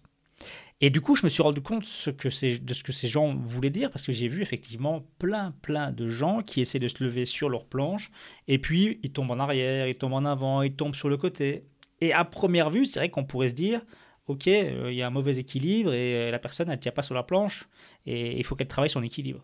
Et 0.82 0.90
du 0.90 1.00
coup, 1.00 1.16
je 1.16 1.24
me 1.24 1.30
suis 1.30 1.42
rendu 1.42 1.62
compte 1.62 1.86
ce 1.86 2.10
que 2.10 2.28
de 2.28 2.74
ce 2.74 2.82
que 2.82 2.92
ces 2.92 3.08
gens 3.08 3.34
voulaient 3.34 3.70
dire 3.70 3.90
parce 3.90 4.04
que 4.04 4.12
j'ai 4.12 4.28
vu 4.28 4.42
effectivement 4.42 5.06
plein, 5.18 5.54
plein 5.62 5.90
de 5.90 6.06
gens 6.06 6.42
qui 6.42 6.60
essaient 6.60 6.78
de 6.78 6.88
se 6.88 7.02
lever 7.02 7.24
sur 7.24 7.48
leur 7.48 7.64
planche 7.64 8.10
et 8.46 8.58
puis 8.58 9.00
ils 9.02 9.10
tombent 9.10 9.30
en 9.30 9.38
arrière, 9.38 9.88
ils 9.88 9.96
tombent 9.96 10.12
en 10.12 10.26
avant, 10.26 10.60
ils 10.60 10.74
tombent 10.74 10.94
sur 10.94 11.08
le 11.08 11.16
côté. 11.16 11.64
Et 12.02 12.12
à 12.12 12.24
première 12.24 12.68
vue, 12.68 12.84
c'est 12.84 12.98
vrai 12.98 13.08
qu'on 13.08 13.24
pourrait 13.24 13.48
se 13.48 13.54
dire 13.54 13.80
Ok, 14.26 14.48
euh, 14.48 14.88
il 14.90 14.96
y 14.96 15.02
a 15.02 15.06
un 15.06 15.10
mauvais 15.10 15.38
équilibre 15.38 15.94
et 15.94 16.30
la 16.30 16.38
personne, 16.38 16.68
elle 16.68 16.76
ne 16.76 16.80
tient 16.80 16.92
pas 16.92 17.02
sur 17.02 17.14
la 17.14 17.22
planche 17.22 17.68
et 18.04 18.38
il 18.38 18.44
faut 18.44 18.54
qu'elle 18.54 18.66
travaille 18.66 18.90
son 18.90 19.02
équilibre. 19.02 19.42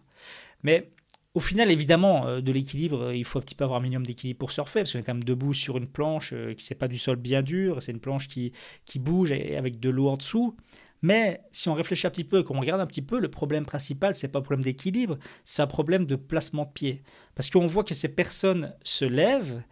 Mais 0.63 0.91
au 1.35 1.41
final, 1.41 1.71
évidemment, 1.71 2.27
euh, 2.27 2.41
de 2.41 2.53
l'équilibre, 2.53 3.05
euh, 3.05 3.17
il 3.17 3.25
faut 3.25 3.39
un 3.39 3.43
petit 3.43 3.55
peu 3.55 3.65
avoir 3.65 3.81
un 3.81 3.83
minimum 3.83 4.07
d'équilibre 4.07 4.39
pour 4.39 4.53
surfer, 4.53 4.81
parce 4.81 4.93
qu'on 4.93 4.99
est 4.99 5.03
quand 5.03 5.15
même 5.15 5.25
debout 5.25 5.55
sur 5.55 5.79
une 5.79 5.87
planche 5.87 6.33
euh, 6.35 6.55
qui 6.55 6.67
n'est 6.71 6.77
pas 6.77 6.89
du 6.89 6.99
sol 6.99 7.17
bien 7.17 7.43
dur, 7.43 7.81
c'est 7.81 7.93
une 7.93 8.01
planche 8.01 8.29
qui, 8.29 8.53
qui 8.85 8.99
bouge 8.99 9.33
avec 9.33 9.81
de 9.81 9.89
l'eau 9.89 10.09
en 10.09 10.17
dessous. 10.17 10.57
Mais 11.01 11.41
si 11.51 11.69
on 11.69 11.75
réfléchit 11.75 12.07
un 12.07 12.11
petit 12.11 12.25
peu, 12.25 12.43
qu'on 12.43 12.61
regarde 12.61 12.81
un 12.81 12.87
petit 12.87 13.03
peu, 13.03 13.19
le 13.19 13.29
problème 13.29 13.65
principal, 13.65 14.15
c'est 14.15 14.29
pas 14.29 14.39
un 14.39 14.43
problème 14.43 14.63
d'équilibre, 14.63 15.19
c'est 15.45 15.63
un 15.63 15.67
problème 15.67 16.07
de 16.07 16.17
placement 16.17 16.65
de 16.65 16.71
pied. 16.71 17.03
Parce 17.35 17.51
qu'on 17.51 17.67
voit 17.67 17.83
que 17.83 17.95
ces 17.95 18.09
personnes 18.09 18.73
se 18.85 19.05
lèvent, 19.05 19.63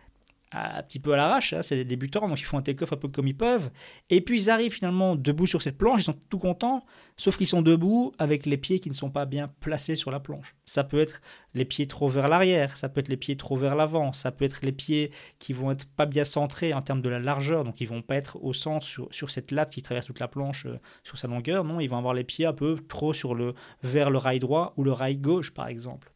un 0.52 0.83
petit 0.83 0.99
peu 0.99 1.12
à 1.12 1.16
l'arrache, 1.16 1.52
hein, 1.52 1.62
c'est 1.62 1.76
des 1.76 1.85
débutants, 1.85 2.28
donc 2.28 2.40
ils 2.40 2.45
font 2.45 2.59
un 2.59 2.62
take-off 2.62 2.92
un 2.92 2.97
peu 2.97 3.09
comme 3.09 3.28
ils 3.28 3.37
peuvent. 3.37 3.71
Et 4.09 4.21
puis 4.21 4.37
ils 4.37 4.50
arrivent 4.50 4.73
finalement 4.73 5.14
debout 5.14 5.47
sur 5.47 5.62
cette 5.62 5.78
planche, 5.78 6.00
ils 6.00 6.04
sont 6.04 6.16
tout 6.28 6.38
contents, 6.38 6.85
sauf 7.16 7.37
qu'ils 7.37 7.47
sont 7.47 7.62
debout 7.62 8.12
avec 8.19 8.47
les 8.47 8.57
pieds 8.57 8.80
qui 8.80 8.88
ne 8.88 8.95
sont 8.95 9.11
pas 9.11 9.26
bien 9.26 9.49
placés 9.61 9.95
sur 9.95 10.11
la 10.11 10.19
planche. 10.19 10.57
Ça 10.64 10.83
peut 10.83 10.99
être 10.99 11.21
les 11.54 11.64
pieds 11.64 11.87
trop 11.87 12.09
vers 12.09 12.28
l'arrière, 12.28 12.76
ça 12.76 12.88
peut 12.88 13.00
être 13.00 13.09
les 13.09 13.16
pieds 13.16 13.37
trop 13.37 13.57
vers 13.57 13.76
l'avant, 13.76 14.12
ça 14.12 14.33
peut 14.33 14.45
être 14.45 14.61
les 14.62 14.73
pieds 14.73 15.12
qui 15.38 15.52
vont 15.52 15.71
être 15.71 15.87
pas 15.87 16.07
bien 16.07 16.25
centrés 16.25 16.75
en 16.75 16.83
termes 16.83 17.02
de 17.02 17.09
la 17.09 17.21
largeur, 17.21 17.62
donc 17.62 17.80
ils 17.80 17.88
vont 17.88 18.02
pas 18.02 18.16
être 18.16 18.42
au 18.42 18.52
centre 18.52 18.87
sur, 18.87 19.30
cette 19.30 19.52
latte 19.52 19.71
qui 19.71 19.83
traverse 19.83 20.07
toute 20.07 20.19
la 20.19 20.28
planche 20.28 20.66
euh, 20.66 20.80
sur 21.04 21.16
sa 21.16 21.28
longueur, 21.28 21.62
non, 21.62 21.78
ils 21.78 21.88
vont 21.88 21.99
avoir 21.99 22.14
les 22.14 22.25
pieds 22.25 22.47
un 22.47 22.52
peu 22.52 22.76
trop 22.88 23.12
sur 23.12 23.35
le, 23.35 23.54
vers 23.83 24.11
le 24.11 24.19
rail 24.19 24.40
droit 24.40 24.75
ou 24.76 24.83
le 24.83 24.92
rail 24.92 25.16
gauche 25.19 25.52
par 25.52 25.69
exemple. 25.69 26.12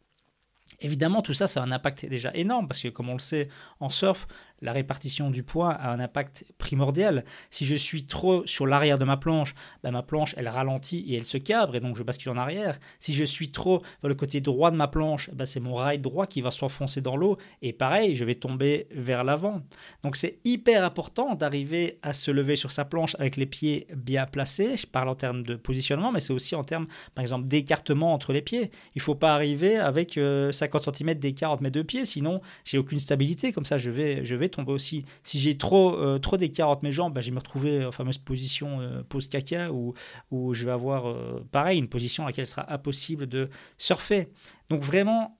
Évidemment, 0.80 1.22
tout 1.22 1.32
ça, 1.32 1.46
ça 1.46 1.60
a 1.60 1.64
un 1.64 1.72
impact 1.72 2.06
déjà 2.06 2.30
énorme 2.34 2.68
parce 2.68 2.80
que, 2.80 2.88
comme 2.88 3.08
on 3.08 3.14
le 3.14 3.18
sait 3.18 3.48
en 3.80 3.88
surf, 3.88 4.26
la 4.64 4.72
répartition 4.72 5.30
du 5.30 5.42
poids 5.42 5.70
a 5.70 5.92
un 5.92 6.00
impact 6.00 6.46
primordial. 6.58 7.24
Si 7.50 7.66
je 7.66 7.76
suis 7.76 8.06
trop 8.06 8.44
sur 8.46 8.66
l'arrière 8.66 8.98
de 8.98 9.04
ma 9.04 9.18
planche, 9.18 9.54
ben 9.82 9.90
ma 9.90 10.02
planche, 10.02 10.34
elle 10.38 10.48
ralentit 10.48 11.04
et 11.08 11.16
elle 11.16 11.26
se 11.26 11.36
cabre 11.36 11.76
et 11.76 11.80
donc 11.80 11.96
je 11.96 12.02
bascule 12.02 12.32
en 12.32 12.38
arrière. 12.38 12.80
Si 12.98 13.12
je 13.12 13.24
suis 13.24 13.50
trop 13.50 13.82
vers 14.02 14.08
le 14.08 14.14
côté 14.14 14.40
droit 14.40 14.70
de 14.70 14.76
ma 14.76 14.88
planche, 14.88 15.30
ben 15.34 15.44
c'est 15.44 15.60
mon 15.60 15.74
rail 15.74 15.98
droit 15.98 16.26
qui 16.26 16.40
va 16.40 16.50
s'enfoncer 16.50 17.02
dans 17.02 17.16
l'eau 17.16 17.36
et 17.60 17.74
pareil, 17.74 18.16
je 18.16 18.24
vais 18.24 18.34
tomber 18.34 18.88
vers 18.90 19.22
l'avant. 19.22 19.60
Donc 20.02 20.16
c'est 20.16 20.38
hyper 20.44 20.82
important 20.82 21.34
d'arriver 21.34 21.98
à 22.02 22.14
se 22.14 22.30
lever 22.30 22.56
sur 22.56 22.72
sa 22.72 22.86
planche 22.86 23.14
avec 23.16 23.36
les 23.36 23.46
pieds 23.46 23.86
bien 23.94 24.24
placés. 24.24 24.78
Je 24.78 24.86
parle 24.86 25.10
en 25.10 25.14
termes 25.14 25.42
de 25.42 25.56
positionnement, 25.56 26.10
mais 26.10 26.20
c'est 26.20 26.32
aussi 26.32 26.54
en 26.54 26.64
termes, 26.64 26.86
par 27.14 27.22
exemple, 27.22 27.48
d'écartement 27.48 28.14
entre 28.14 28.32
les 28.32 28.40
pieds. 28.40 28.70
Il 28.94 28.98
ne 28.98 29.02
faut 29.02 29.14
pas 29.14 29.34
arriver 29.34 29.76
avec 29.76 30.14
50 30.14 30.18
euh, 30.18 30.92
cm 30.92 31.14
d'écart 31.14 31.52
entre 31.52 31.62
mes 31.62 31.70
deux 31.70 31.84
pieds, 31.84 32.06
sinon 32.06 32.40
j'ai 32.64 32.78
aucune 32.78 32.98
stabilité. 32.98 33.52
Comme 33.52 33.66
ça, 33.66 33.76
je 33.76 33.90
vais, 33.90 34.24
je 34.24 34.34
vais 34.34 34.48
aussi. 34.62 35.04
Si 35.22 35.38
j'ai 35.38 35.56
trop, 35.56 35.96
euh, 35.96 36.18
trop 36.18 36.36
d'écart 36.36 36.68
entre 36.68 36.84
mes 36.84 36.92
jambes, 36.92 37.14
bah, 37.14 37.20
je 37.20 37.26
vais 37.26 37.32
me 37.32 37.38
retrouver 37.38 37.84
en 37.84 37.92
fameuse 37.92 38.18
position 38.18 38.80
euh, 38.80 39.02
pose 39.02 39.28
caca 39.28 39.72
où, 39.72 39.94
où 40.30 40.54
je 40.54 40.64
vais 40.64 40.72
avoir, 40.72 41.08
euh, 41.08 41.46
pareil, 41.52 41.78
une 41.78 41.88
position 41.88 42.24
à 42.24 42.26
laquelle 42.26 42.44
il 42.44 42.48
sera 42.48 42.72
impossible 42.72 43.26
de 43.26 43.48
surfer. 43.78 44.28
Donc 44.70 44.82
vraiment, 44.82 45.38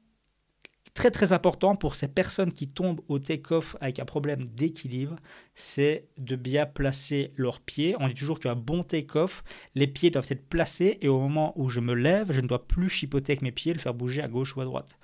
très 0.94 1.10
très 1.10 1.32
important 1.32 1.74
pour 1.74 1.96
ces 1.96 2.08
personnes 2.08 2.52
qui 2.52 2.68
tombent 2.68 3.00
au 3.08 3.18
take-off 3.18 3.76
avec 3.80 3.98
un 3.98 4.04
problème 4.04 4.44
d'équilibre, 4.44 5.16
c'est 5.54 6.08
de 6.18 6.36
bien 6.36 6.66
placer 6.66 7.32
leurs 7.36 7.60
pieds. 7.60 7.94
On 8.00 8.08
dit 8.08 8.14
toujours 8.14 8.40
qu'un 8.40 8.56
bon 8.56 8.82
take-off, 8.82 9.44
les 9.74 9.86
pieds 9.86 10.10
doivent 10.10 10.26
être 10.30 10.46
placés 10.48 10.98
et 11.00 11.08
au 11.08 11.20
moment 11.20 11.52
où 11.56 11.68
je 11.68 11.80
me 11.80 11.94
lève, 11.94 12.32
je 12.32 12.40
ne 12.40 12.46
dois 12.46 12.66
plus 12.66 12.88
chipoter 12.88 13.32
avec 13.32 13.42
mes 13.42 13.52
pieds, 13.52 13.72
le 13.72 13.78
faire 13.78 13.94
bouger 13.94 14.22
à 14.22 14.28
gauche 14.28 14.56
ou 14.56 14.60
à 14.60 14.64
droite. 14.64 14.98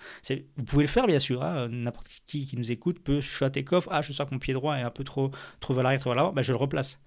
Vous 0.57 0.64
pouvez 0.64 0.85
le 0.85 0.88
faire 0.88 1.07
bien 1.07 1.19
sûr, 1.19 1.42
hein. 1.42 1.69
n'importe 1.69 2.09
qui 2.26 2.47
qui 2.47 2.57
nous 2.57 2.73
écoute 2.73 2.99
peut 3.00 3.21
faire 3.21 3.49
un 3.49 3.50
take-off, 3.50 3.88
ah 3.90 4.02
je 4.02 4.12
sens 4.12 4.28
que 4.28 4.35
mon 4.35 4.40
pied 4.40 4.54
droit 4.54 4.76
est 4.76 4.83
un 4.83 4.90
peu 4.90 5.04
trop, 5.04 5.30
trop 5.61 5.75
vers 5.75 5.85
l'arrière, 5.85 6.00
trop 6.00 6.11
vers 6.11 6.16
l'avant, 6.16 6.33
ben, 6.33 6.42
je 6.42 6.52
le 6.52 6.59
replace. 6.59 7.00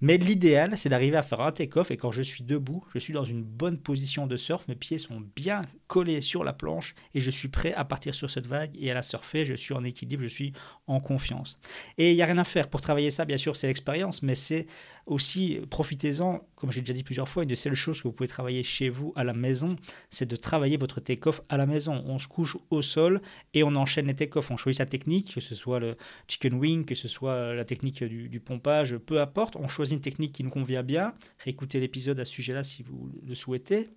Mais 0.00 0.18
l'idéal, 0.18 0.76
c'est 0.76 0.90
d'arriver 0.90 1.16
à 1.16 1.22
faire 1.22 1.40
un 1.40 1.52
take-off 1.52 1.90
et 1.90 1.96
quand 1.96 2.10
je 2.10 2.22
suis 2.22 2.44
debout, 2.44 2.84
je 2.92 2.98
suis 2.98 3.12
dans 3.12 3.24
une 3.24 3.42
bonne 3.42 3.78
position 3.78 4.26
de 4.26 4.36
surf, 4.36 4.68
mes 4.68 4.74
pieds 4.74 4.98
sont 4.98 5.22
bien 5.34 5.62
collés 5.86 6.20
sur 6.20 6.44
la 6.44 6.52
planche 6.52 6.94
et 7.14 7.20
je 7.20 7.30
suis 7.30 7.48
prêt 7.48 7.72
à 7.72 7.84
partir 7.84 8.14
sur 8.14 8.30
cette 8.30 8.46
vague 8.46 8.72
et 8.78 8.90
à 8.90 8.94
la 8.94 9.02
surfer, 9.02 9.44
je 9.44 9.54
suis 9.54 9.72
en 9.74 9.84
équilibre, 9.84 10.22
je 10.22 10.28
suis 10.28 10.52
en 10.86 11.00
confiance. 11.00 11.58
Et 11.96 12.12
il 12.12 12.14
n'y 12.14 12.22
a 12.22 12.26
rien 12.26 12.38
à 12.38 12.44
faire. 12.44 12.68
Pour 12.68 12.80
travailler 12.86 13.10
ça, 13.10 13.24
bien 13.24 13.36
sûr, 13.36 13.56
c'est 13.56 13.66
l'expérience, 13.66 14.22
mais 14.22 14.34
c'est 14.34 14.66
aussi, 15.06 15.60
profitez-en, 15.70 16.40
comme 16.54 16.70
j'ai 16.70 16.80
déjà 16.80 16.92
dit 16.92 17.02
plusieurs 17.02 17.28
fois, 17.28 17.42
une 17.42 17.48
des 17.48 17.56
seules 17.56 17.74
choses 17.74 18.00
que 18.00 18.08
vous 18.08 18.12
pouvez 18.12 18.28
travailler 18.28 18.62
chez 18.62 18.88
vous 18.88 19.12
à 19.16 19.24
la 19.24 19.32
maison, 19.32 19.76
c'est 20.10 20.26
de 20.26 20.36
travailler 20.36 20.76
votre 20.76 21.00
take-off 21.00 21.40
à 21.48 21.56
la 21.56 21.66
maison. 21.66 22.02
On 22.06 22.18
se 22.18 22.28
couche 22.28 22.56
au 22.70 22.82
sol 22.82 23.20
et 23.54 23.62
on 23.62 23.74
enchaîne 23.74 24.06
les 24.06 24.14
take-off. 24.14 24.50
On 24.50 24.56
choisit 24.56 24.78
sa 24.78 24.86
technique, 24.86 25.34
que 25.34 25.40
ce 25.40 25.54
soit 25.54 25.80
le 25.80 25.96
chicken 26.28 26.54
wing, 26.54 26.84
que 26.84 26.94
ce 26.94 27.08
soit 27.08 27.54
la 27.54 27.64
technique 27.64 28.02
du, 28.04 28.28
du 28.28 28.40
pompage, 28.40 28.96
peu 28.98 29.20
importe. 29.20 29.56
On 29.56 29.68
choisit 29.68 29.94
une 29.94 30.02
technique 30.02 30.32
qui 30.32 30.44
nous 30.44 30.50
convient 30.50 30.82
bien. 30.82 31.14
Réécoutez 31.44 31.80
l'épisode 31.80 32.18
à 32.20 32.24
ce 32.24 32.32
sujet-là 32.32 32.62
si 32.62 32.82
vous 32.82 33.10
le 33.26 33.34
souhaitez. 33.34 33.88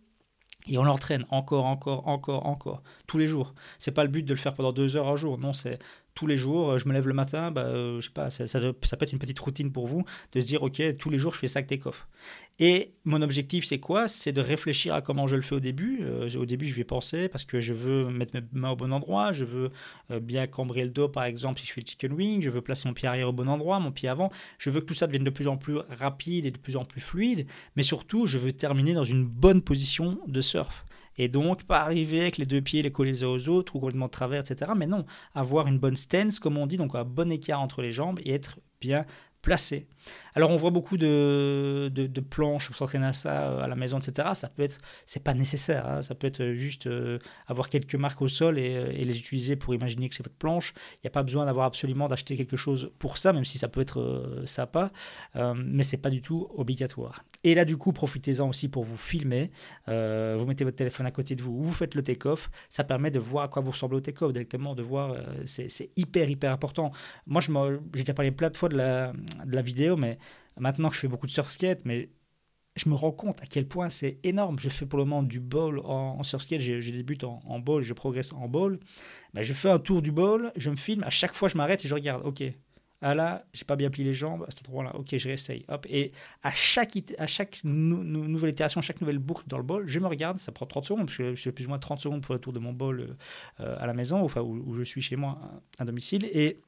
Et 0.68 0.78
on 0.78 0.84
l'entraîne 0.84 1.26
encore, 1.30 1.66
encore, 1.66 2.08
encore, 2.08 2.46
encore, 2.46 2.84
tous 3.08 3.18
les 3.18 3.28
jours. 3.28 3.54
C'est 3.80 3.92
pas 3.92 4.04
le 4.04 4.10
but 4.10 4.24
de 4.24 4.34
le 4.34 4.40
faire 4.40 4.54
pendant 4.54 4.72
deux 4.72 4.98
heures 4.98 5.08
un 5.08 5.16
jour. 5.16 5.38
Non, 5.38 5.54
c'est 5.54 5.80
tous 6.16 6.28
les 6.28 6.38
jours, 6.38 6.78
je 6.78 6.86
me 6.88 6.94
lève 6.94 7.08
le 7.08 7.14
matin, 7.14 7.50
bah, 7.50 7.62
euh, 7.62 8.02
je 8.02 8.08
sais 8.08 8.14
pas, 8.14 8.30
ça, 8.30 8.46
ça, 8.46 8.60
peut 8.60 9.06
être 9.06 9.14
une 9.14 9.20
petite 9.20 9.40
routine 9.40 9.72
pour 9.72 9.88
vous 9.88 10.04
de 10.34 10.42
se 10.42 10.46
dire, 10.46 10.64
ok, 10.64 10.82
tous 11.00 11.10
les 11.10 11.18
jours, 11.18 11.34
je 11.34 11.40
fais 11.40 11.48
ça 11.48 11.64
take-off. 11.64 12.08
Et 12.62 12.94
mon 13.06 13.22
objectif, 13.22 13.64
c'est 13.64 13.80
quoi? 13.80 14.10
C'est 14.10 14.34
de 14.34 14.42
réfléchir 14.42 14.94
à 14.94 15.02
comment 15.02 15.28
je 15.28 15.38
le 15.38 15.42
fais 15.42 15.56
au 15.56 15.62
début. 15.62 16.00
Euh, 16.02 16.30
au 16.38 16.46
début, 16.46 16.66
je 16.66 16.76
vais 16.76 16.84
penser 16.84 17.30
parce 17.30 17.46
que 17.46 17.62
je 17.62 17.72
veux 17.72 18.10
mettre 18.10 18.36
mes 18.36 18.46
mains 18.52 18.72
au 18.72 18.76
bon 18.76 18.92
endroit, 18.92 19.32
je 19.32 19.46
veux 19.46 19.72
euh, 20.12 20.20
bien 20.20 20.46
cambrer 20.46 20.84
le 20.84 20.90
dos, 20.90 21.08
par 21.08 21.24
exemple, 21.24 21.60
si 21.60 21.66
je 21.66 21.72
fais 21.72 21.80
le 21.82 21.88
chicken 21.88 22.12
wing, 22.12 22.42
je 22.42 22.50
veux 22.50 22.62
placer 22.62 22.88
mon 22.90 22.94
pied 22.94 23.08
arrière 23.08 23.30
au 23.30 23.34
bon 23.34 23.48
endroit, 23.48 23.80
mon 23.80 23.94
pied 23.94 24.10
avant. 24.10 24.30
Je 24.58 24.70
veux 24.70 24.82
que 24.82 24.86
tout 24.86 24.94
ça 24.94 25.08
devienne 25.08 25.24
de 25.24 25.30
plus 25.30 25.48
en 25.48 25.56
plus 25.56 25.78
rapide 25.90 26.46
et 26.46 26.52
de 26.52 26.58
plus 26.58 26.76
en 26.76 26.84
plus 26.84 27.02
fluide, 27.02 27.48
mais 27.78 27.84
surtout, 27.84 28.28
je 28.28 28.38
veux 28.38 28.52
terminer 28.52 28.94
dans 28.94 29.06
une 29.06 29.26
bonne 29.26 29.62
position 29.62 30.20
de 30.28 30.42
surf. 30.42 30.86
Et 31.18 31.28
donc, 31.28 31.64
pas 31.64 31.82
arriver 31.82 32.22
avec 32.22 32.38
les 32.38 32.46
deux 32.46 32.62
pieds 32.62 32.82
les 32.82 32.92
collés 32.92 33.24
aux 33.24 33.50
autres 33.50 33.76
ou 33.76 33.80
complètement 33.80 34.06
de 34.06 34.12
travers, 34.12 34.42
etc. 34.42 34.72
Mais 34.76 34.88
non, 34.88 35.06
avoir 35.34 35.68
une 35.68 35.78
bonne 35.78 35.98
stance, 35.98 36.40
comme 36.40 36.58
on 36.58 36.68
dit, 36.68 36.78
donc 36.78 36.96
un 36.96 37.04
bon 37.04 37.32
écart 37.32 37.62
entre 37.62 37.82
les 37.82 37.92
jambes 37.92 38.20
et 38.26 38.32
être 38.34 38.60
bien 38.80 39.06
placé. 39.42 39.88
Alors 40.36 40.52
on 40.52 40.58
voit 40.58 40.70
beaucoup 40.70 40.98
de, 40.98 41.90
de, 41.94 42.22
planches 42.22 42.68
pour 42.68 42.76
s'entraîner 42.76 43.08
à 43.08 43.14
ça 43.14 43.50
euh, 43.50 43.62
à 43.62 43.68
la 43.68 43.76
maison, 43.76 44.00
etc. 44.00 44.30
Ça 44.34 44.50
peut 44.50 44.64
être, 44.64 44.80
c'est 45.06 45.24
pas 45.24 45.34
nécessaire. 45.34 45.88
Hein. 45.88 46.02
Ça 46.02 46.16
peut 46.16 46.28
être 46.28 46.52
juste 46.54 46.88
euh, 46.88 47.20
avoir 47.48 47.70
quelques 47.70 47.96
marques 47.96 48.22
au 48.22 48.28
sol 48.28 48.56
euh, 48.58 48.92
et, 48.92 49.04
les 49.04 49.20
utiliser 49.20 49.56
pour 49.56 49.74
imaginer 49.74 50.10
que 50.10 50.16
c'est 50.16 50.24
votre 50.24 50.36
planche. 50.36 50.74
Il 50.96 51.00
n'y 51.06 51.08
a 51.08 51.12
pas 51.12 51.24
besoin 51.24 51.46
d'avoir 51.46 51.66
absolument 51.66 52.08
d'acheter 52.08 52.36
quelque 52.36 52.58
chose 52.58 52.92
pour 53.00 53.18
ça, 53.18 53.34
même 53.34 53.46
si 53.46 53.58
ça 53.58 53.68
peut 53.68 53.82
être 53.82 54.44
sympa, 54.46 54.92
mais 55.36 55.84
c'est 55.84 55.98
pas 55.98 56.10
du 56.10 56.22
tout 56.22 56.48
obligatoire. 56.54 57.24
Et 57.44 57.56
là 57.56 57.66
du 57.66 57.78
coup, 57.78 57.92
profitez-en 57.92 58.48
aussi 58.48 58.68
pour 58.68 58.84
vous 58.84 58.98
filmer. 58.98 59.52
vous 59.88 60.46
mettez 60.46 60.64
votre 60.64 60.78
téléphone 60.78 61.06
à 61.06 61.12
côté 61.12 61.36
de 61.36 61.42
vous, 61.42 61.64
vous 61.64 61.74
faites 61.74 61.96
le 61.96 62.04
take-off. 62.04 62.50
Ça 62.70 62.84
permet 62.84 63.12
de 63.12 63.20
voir 63.20 63.46
à 63.46 63.48
quoi 63.48 63.62
vous 63.62 63.72
ressemblez 63.72 63.98
au 63.98 64.02
take-off 64.02 64.32
directement, 64.32 64.76
de 64.76 64.84
voir. 64.84 65.16
c'est 65.46 65.90
hyper 65.96 66.30
hyper 66.30 66.52
important. 66.52 66.92
Moi, 67.26 67.42
j'ai 67.42 68.04
déjà 68.04 68.14
parlé 68.14 68.32
plein 68.32 68.50
de 68.50 68.58
fois 68.58 68.70
de 68.70 68.78
la, 68.78 69.14
de 69.46 69.56
la 69.56 69.62
vidéo, 69.62 69.98
mais 70.00 70.18
Maintenant 70.60 70.90
que 70.90 70.96
je 70.96 71.00
fais 71.00 71.08
beaucoup 71.08 71.26
de 71.26 71.32
surf 71.32 71.50
skate, 71.50 71.86
mais 71.86 72.10
je 72.76 72.90
me 72.90 72.96
rends 72.96 73.12
compte 73.12 73.42
à 73.42 73.46
quel 73.46 73.68
point 73.68 73.90
c'est 73.90 74.20
énorme. 74.24 74.60
Je 74.60 74.70
fais 74.70 74.86
pour 74.86 75.00
le 75.00 75.06
moment 75.06 75.24
du 75.24 75.40
bowl 75.40 75.80
en, 75.84 76.22
surf 76.24 76.44
skate, 76.44 76.62
je, 76.62 76.92
débute 76.92 77.24
en, 77.24 77.42
en 77.46 77.82
je 77.82 77.94
progresse 77.94 78.34
en 78.34 78.48
bowl. 78.48 78.80
Ben, 79.34 79.42
je 79.42 79.54
fais 79.54 79.70
un 79.70 79.80
tour 79.80 80.02
du 80.02 80.12
bowl, 80.12 80.52
je 80.56 80.70
me 80.70 80.76
filme, 80.76 81.04
à 81.04 81.10
chaque 81.10 81.34
fois 81.34 81.48
je 81.48 81.58
m'arrête 81.58 81.84
et 81.86 81.88
je 81.88 81.94
regarde, 81.94 82.26
ok, 82.26 82.44
ah 83.02 83.16
là, 83.16 83.46
j'ai 83.54 83.64
pas 83.64 83.78
bien 83.78 83.90
plié 83.90 84.06
les 84.06 84.14
jambes, 84.14 84.44
à 84.46 84.52
cet 84.52 84.68
endroit-là, 84.68 84.94
ok, 84.98 85.16
je 85.16 85.28
réessaye. 85.30 85.64
Hop. 85.70 85.86
Et 85.90 86.12
à 86.44 86.52
chaque, 86.52 86.98
à 87.18 87.28
chaque 87.28 87.62
nouvelle 87.64 88.50
itération, 88.50 88.82
chaque 88.82 89.00
nouvelle 89.00 89.20
boucle 89.20 89.44
dans 89.48 89.58
le 89.58 89.64
bol, 89.64 89.88
je 89.88 90.00
me 90.00 90.08
regarde, 90.08 90.38
ça 90.40 90.52
prend 90.52 90.66
30 90.66 90.86
secondes, 90.86 91.06
parce 91.06 91.18
que 91.18 91.34
je 91.34 91.42
fais 91.42 91.54
plus 91.54 91.66
ou 91.66 91.70
moins 91.70 91.80
30 91.80 92.02
secondes 92.02 92.22
pour 92.22 92.34
le 92.34 92.42
tour 92.42 92.52
de 92.52 92.60
mon 92.60 92.74
bol 92.74 93.16
euh, 93.62 93.76
à 93.80 93.88
la 93.88 93.94
maison, 93.94 94.22
enfin 94.22 94.42
où, 94.42 94.74
je 94.74 94.84
suis 94.84 95.02
chez 95.02 95.16
moi 95.16 95.40
à 95.78 95.86
domicile. 95.86 96.26
Et 96.34 96.60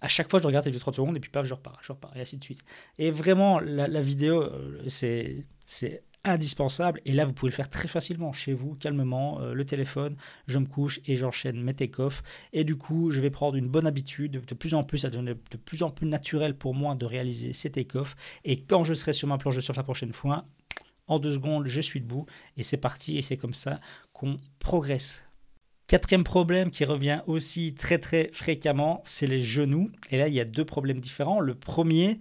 à 0.00 0.08
chaque 0.08 0.30
fois, 0.30 0.38
je 0.38 0.46
regarde 0.46 0.64
ces 0.64 0.72
30 0.72 0.96
secondes 0.96 1.16
et 1.16 1.20
puis 1.20 1.30
paf, 1.30 1.46
je 1.46 1.54
repars, 1.54 1.78
je 1.82 1.92
repars, 1.92 2.16
et 2.16 2.20
ainsi 2.20 2.36
de 2.36 2.44
suite. 2.44 2.60
Et 2.98 3.10
vraiment, 3.10 3.58
la, 3.60 4.00
vidéo, 4.00 4.42
euh, 4.42 4.82
c'est, 4.86 5.44
c'est 5.66 6.02
indispensable. 6.24 7.00
Et 7.04 7.12
là, 7.12 7.24
vous 7.24 7.32
pouvez 7.32 7.50
le 7.50 7.56
faire 7.56 7.70
très 7.70 7.88
facilement 7.88 8.32
chez 8.32 8.52
vous, 8.52 8.74
calmement, 8.74 9.40
euh, 9.40 9.54
le 9.54 9.64
téléphone, 9.64 10.16
je 10.46 10.58
me 10.58 10.66
couche 10.66 11.00
et 11.06 11.16
j'enchaîne 11.16 11.60
mes 11.60 11.74
take-off. 11.74 12.22
Et 12.52 12.64
du 12.64 12.76
coup, 12.76 13.10
je 13.10 13.20
vais 13.20 13.30
prendre 13.30 13.56
une 13.56 13.68
bonne 13.68 13.86
habitude. 13.86 14.42
De 14.46 14.54
plus 14.54 14.74
en 14.74 14.84
plus, 14.84 14.98
ça 14.98 15.10
devient 15.10 15.34
de 15.50 15.56
plus 15.56 15.82
en 15.82 15.90
plus 15.90 16.06
naturel 16.06 16.54
pour 16.54 16.74
moi 16.74 16.94
de 16.94 17.06
réaliser 17.06 17.52
ces 17.52 17.70
take-off. 17.70 18.14
Et 18.44 18.62
quand 18.62 18.84
je 18.84 18.94
serai 18.94 19.12
sur 19.12 19.28
ma 19.28 19.38
planche 19.38 19.56
de 19.56 19.60
surf 19.60 19.76
la 19.76 19.82
prochaine 19.82 20.12
fois, 20.12 20.46
en 21.06 21.18
deux 21.18 21.32
secondes, 21.32 21.66
je 21.66 21.80
suis 21.80 22.00
debout 22.00 22.26
et 22.56 22.62
c'est 22.62 22.76
parti. 22.76 23.16
Et 23.16 23.22
c'est 23.22 23.36
comme 23.36 23.54
ça 23.54 23.80
qu'on 24.12 24.38
progresse 24.58 25.24
Quatrième 25.88 26.22
problème 26.22 26.70
qui 26.70 26.84
revient 26.84 27.22
aussi 27.26 27.72
très 27.72 27.96
très 27.96 28.28
fréquemment, 28.34 29.00
c'est 29.06 29.26
les 29.26 29.42
genoux. 29.42 29.90
Et 30.10 30.18
là, 30.18 30.28
il 30.28 30.34
y 30.34 30.40
a 30.40 30.44
deux 30.44 30.66
problèmes 30.66 31.00
différents. 31.00 31.40
Le 31.40 31.54
premier, 31.54 32.18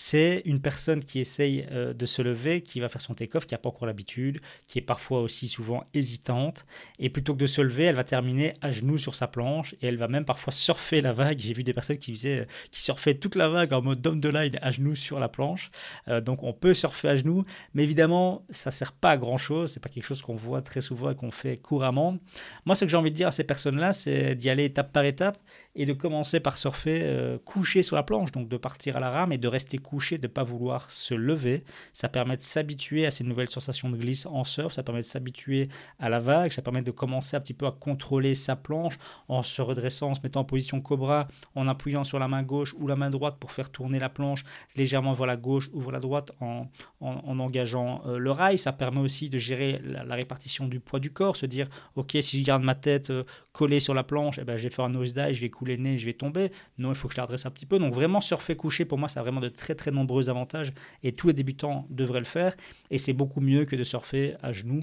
c'est 0.00 0.42
une 0.44 0.60
personne 0.60 1.02
qui 1.02 1.18
essaye 1.18 1.66
euh, 1.72 1.92
de 1.92 2.06
se 2.06 2.22
lever, 2.22 2.60
qui 2.60 2.78
va 2.78 2.88
faire 2.88 3.00
son 3.00 3.14
take-off, 3.14 3.46
qui 3.46 3.54
n'a 3.54 3.58
pas 3.58 3.68
encore 3.68 3.86
l'habitude, 3.86 4.40
qui 4.68 4.78
est 4.78 4.82
parfois 4.82 5.20
aussi 5.22 5.48
souvent 5.48 5.82
hésitante. 5.92 6.66
Et 7.00 7.10
plutôt 7.10 7.34
que 7.34 7.40
de 7.40 7.48
se 7.48 7.60
lever, 7.60 7.82
elle 7.82 7.96
va 7.96 8.04
terminer 8.04 8.54
à 8.60 8.70
genoux 8.70 8.96
sur 8.96 9.16
sa 9.16 9.26
planche 9.26 9.74
et 9.82 9.88
elle 9.88 9.96
va 9.96 10.06
même 10.06 10.24
parfois 10.24 10.52
surfer 10.52 11.00
la 11.00 11.12
vague. 11.12 11.40
J'ai 11.40 11.52
vu 11.52 11.64
des 11.64 11.72
personnes 11.72 11.98
qui, 11.98 12.12
faisaient, 12.12 12.46
qui 12.70 12.80
surfaient 12.80 13.14
toute 13.14 13.34
la 13.34 13.48
vague 13.48 13.72
en 13.72 13.82
mode 13.82 14.00
dome 14.00 14.20
de 14.20 14.28
line 14.28 14.56
à 14.62 14.70
genoux 14.70 14.94
sur 14.94 15.18
la 15.18 15.28
planche. 15.28 15.72
Euh, 16.06 16.20
donc 16.20 16.44
on 16.44 16.52
peut 16.52 16.74
surfer 16.74 17.08
à 17.08 17.16
genoux, 17.16 17.44
mais 17.74 17.82
évidemment, 17.82 18.44
ça 18.50 18.70
ne 18.70 18.74
sert 18.74 18.92
pas 18.92 19.10
à 19.10 19.16
grand-chose. 19.16 19.72
C'est 19.72 19.80
pas 19.80 19.88
quelque 19.88 20.06
chose 20.06 20.22
qu'on 20.22 20.36
voit 20.36 20.62
très 20.62 20.80
souvent 20.80 21.10
et 21.10 21.16
qu'on 21.16 21.32
fait 21.32 21.56
couramment. 21.56 22.18
Moi, 22.64 22.76
ce 22.76 22.84
que 22.84 22.90
j'ai 22.90 22.96
envie 22.96 23.07
dire 23.10 23.28
à 23.28 23.30
ces 23.30 23.44
personnes-là, 23.44 23.92
c'est 23.92 24.34
d'y 24.34 24.50
aller 24.50 24.64
étape 24.64 24.92
par 24.92 25.04
étape 25.04 25.38
et 25.78 25.86
de 25.86 25.92
commencer 25.92 26.40
par 26.40 26.58
surfer 26.58 27.02
euh, 27.04 27.38
couché 27.38 27.84
sur 27.84 27.94
la 27.94 28.02
planche, 28.02 28.32
donc 28.32 28.48
de 28.48 28.56
partir 28.56 28.96
à 28.96 29.00
la 29.00 29.10
rame 29.10 29.30
et 29.32 29.38
de 29.38 29.46
rester 29.46 29.78
couché, 29.78 30.18
de 30.18 30.26
ne 30.26 30.32
pas 30.32 30.42
vouloir 30.42 30.90
se 30.90 31.14
lever. 31.14 31.62
Ça 31.92 32.08
permet 32.08 32.36
de 32.36 32.42
s'habituer 32.42 33.06
à 33.06 33.12
ces 33.12 33.22
nouvelles 33.22 33.48
sensations 33.48 33.88
de 33.88 33.96
glisse 33.96 34.26
en 34.26 34.42
surf, 34.42 34.74
ça 34.74 34.82
permet 34.82 35.02
de 35.02 35.06
s'habituer 35.06 35.68
à 36.00 36.08
la 36.08 36.18
vague, 36.18 36.50
ça 36.50 36.62
permet 36.62 36.82
de 36.82 36.90
commencer 36.90 37.36
un 37.36 37.40
petit 37.40 37.54
peu 37.54 37.64
à 37.64 37.70
contrôler 37.70 38.34
sa 38.34 38.56
planche 38.56 38.98
en 39.28 39.44
se 39.44 39.62
redressant, 39.62 40.10
en 40.10 40.14
se 40.16 40.20
mettant 40.20 40.40
en 40.40 40.44
position 40.44 40.80
cobra, 40.80 41.28
en 41.54 41.68
appuyant 41.68 42.02
sur 42.02 42.18
la 42.18 42.26
main 42.26 42.42
gauche 42.42 42.74
ou 42.76 42.88
la 42.88 42.96
main 42.96 43.10
droite 43.10 43.36
pour 43.38 43.52
faire 43.52 43.70
tourner 43.70 44.00
la 44.00 44.08
planche 44.08 44.42
légèrement 44.74 45.12
vers 45.12 45.26
la 45.26 45.36
gauche 45.36 45.70
ou 45.72 45.80
vers 45.80 45.92
la 45.92 46.00
droite 46.00 46.32
en, 46.40 46.66
en, 47.00 47.38
engageant 47.38 48.02
euh, 48.06 48.18
le 48.18 48.32
rail. 48.32 48.58
Ça 48.58 48.72
permet 48.72 49.00
aussi 49.00 49.28
de 49.28 49.38
gérer 49.38 49.80
la, 49.84 50.16
répartition 50.16 50.66
du 50.66 50.80
poids 50.80 50.98
du 50.98 51.12
corps, 51.12 51.36
se 51.36 51.46
dire, 51.46 51.68
ok, 51.94 52.16
si 52.20 52.40
je 52.40 52.44
garde 52.44 52.64
ma 52.64 52.74
tête 52.74 53.10
euh, 53.10 53.22
collée 53.52 53.78
sur 53.78 53.94
la 53.94 54.02
planche, 54.02 54.40
eh 54.40 54.44
ben, 54.44 54.56
je 54.56 54.64
vais 54.64 54.70
faire 54.70 54.84
un 54.84 54.88
nose 54.88 55.14
dive, 55.14 55.34
je 55.34 55.40
vais 55.40 55.50
couler 55.50 55.67
les 55.68 55.78
nez, 55.78 55.98
je 55.98 56.06
vais 56.06 56.12
tomber. 56.12 56.50
Non, 56.78 56.90
il 56.90 56.94
faut 56.94 57.08
que 57.08 57.14
je 57.14 57.18
la 57.18 57.24
redresse 57.24 57.46
un 57.46 57.50
petit 57.50 57.66
peu. 57.66 57.78
Donc 57.78 57.94
vraiment 57.94 58.20
surfer 58.20 58.56
couché, 58.56 58.84
pour 58.84 58.98
moi, 58.98 59.08
ça 59.08 59.20
a 59.20 59.22
vraiment 59.22 59.40
de 59.40 59.48
très 59.48 59.74
très 59.74 59.90
nombreux 59.90 60.30
avantages 60.30 60.72
et 61.02 61.12
tous 61.12 61.28
les 61.28 61.34
débutants 61.34 61.86
devraient 61.90 62.18
le 62.18 62.24
faire. 62.24 62.54
Et 62.90 62.98
c'est 62.98 63.12
beaucoup 63.12 63.40
mieux 63.40 63.64
que 63.64 63.76
de 63.76 63.84
surfer 63.84 64.34
à 64.42 64.52
genoux, 64.52 64.82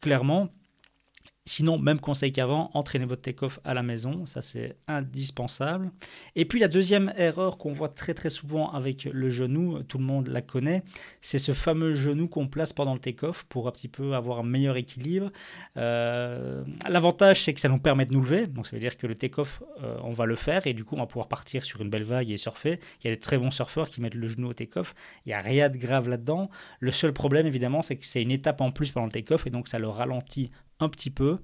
clairement. 0.00 0.48
Sinon, 1.48 1.78
même 1.78 2.00
conseil 2.00 2.32
qu'avant, 2.32 2.70
entraînez 2.74 3.04
votre 3.04 3.22
take-off 3.22 3.60
à 3.64 3.72
la 3.72 3.84
maison, 3.84 4.26
ça 4.26 4.42
c'est 4.42 4.74
indispensable. 4.88 5.92
Et 6.34 6.44
puis 6.44 6.58
la 6.58 6.66
deuxième 6.66 7.12
erreur 7.16 7.56
qu'on 7.56 7.72
voit 7.72 7.88
très 7.88 8.14
très 8.14 8.30
souvent 8.30 8.72
avec 8.72 9.04
le 9.04 9.30
genou, 9.30 9.80
tout 9.84 9.98
le 9.98 10.04
monde 10.04 10.26
la 10.26 10.42
connaît, 10.42 10.82
c'est 11.20 11.38
ce 11.38 11.54
fameux 11.54 11.94
genou 11.94 12.26
qu'on 12.26 12.48
place 12.48 12.72
pendant 12.72 12.94
le 12.94 12.98
take-off 12.98 13.44
pour 13.44 13.68
un 13.68 13.70
petit 13.70 13.86
peu 13.86 14.14
avoir 14.14 14.40
un 14.40 14.42
meilleur 14.42 14.76
équilibre. 14.76 15.30
Euh, 15.76 16.64
l'avantage 16.88 17.44
c'est 17.44 17.54
que 17.54 17.60
ça 17.60 17.68
nous 17.68 17.78
permet 17.78 18.06
de 18.06 18.12
nous 18.12 18.22
lever, 18.22 18.48
donc 18.48 18.66
ça 18.66 18.74
veut 18.74 18.80
dire 18.80 18.96
que 18.96 19.06
le 19.06 19.14
take-off, 19.14 19.62
euh, 19.84 19.98
on 20.02 20.12
va 20.12 20.26
le 20.26 20.34
faire 20.34 20.66
et 20.66 20.74
du 20.74 20.84
coup 20.84 20.96
on 20.96 21.00
va 21.00 21.06
pouvoir 21.06 21.28
partir 21.28 21.64
sur 21.64 21.80
une 21.80 21.90
belle 21.90 22.02
vague 22.02 22.28
et 22.28 22.38
surfer. 22.38 22.80
Il 23.04 23.06
y 23.06 23.12
a 23.12 23.14
des 23.14 23.20
très 23.20 23.38
bons 23.38 23.52
surfeurs 23.52 23.88
qui 23.88 24.00
mettent 24.00 24.14
le 24.14 24.26
genou 24.26 24.48
au 24.48 24.52
take-off, 24.52 24.96
il 25.24 25.28
n'y 25.28 25.34
a 25.34 25.40
rien 25.42 25.68
de 25.68 25.76
grave 25.76 26.08
là-dedans. 26.08 26.50
Le 26.80 26.90
seul 26.90 27.12
problème 27.12 27.46
évidemment 27.46 27.82
c'est 27.82 27.94
que 27.94 28.04
c'est 28.04 28.22
une 28.22 28.32
étape 28.32 28.60
en 28.60 28.72
plus 28.72 28.90
pendant 28.90 29.06
le 29.06 29.12
take-off 29.12 29.46
et 29.46 29.50
donc 29.50 29.68
ça 29.68 29.78
le 29.78 29.86
ralentit 29.86 30.50
un 30.80 30.88
petit 30.88 31.10
peu. 31.10 31.38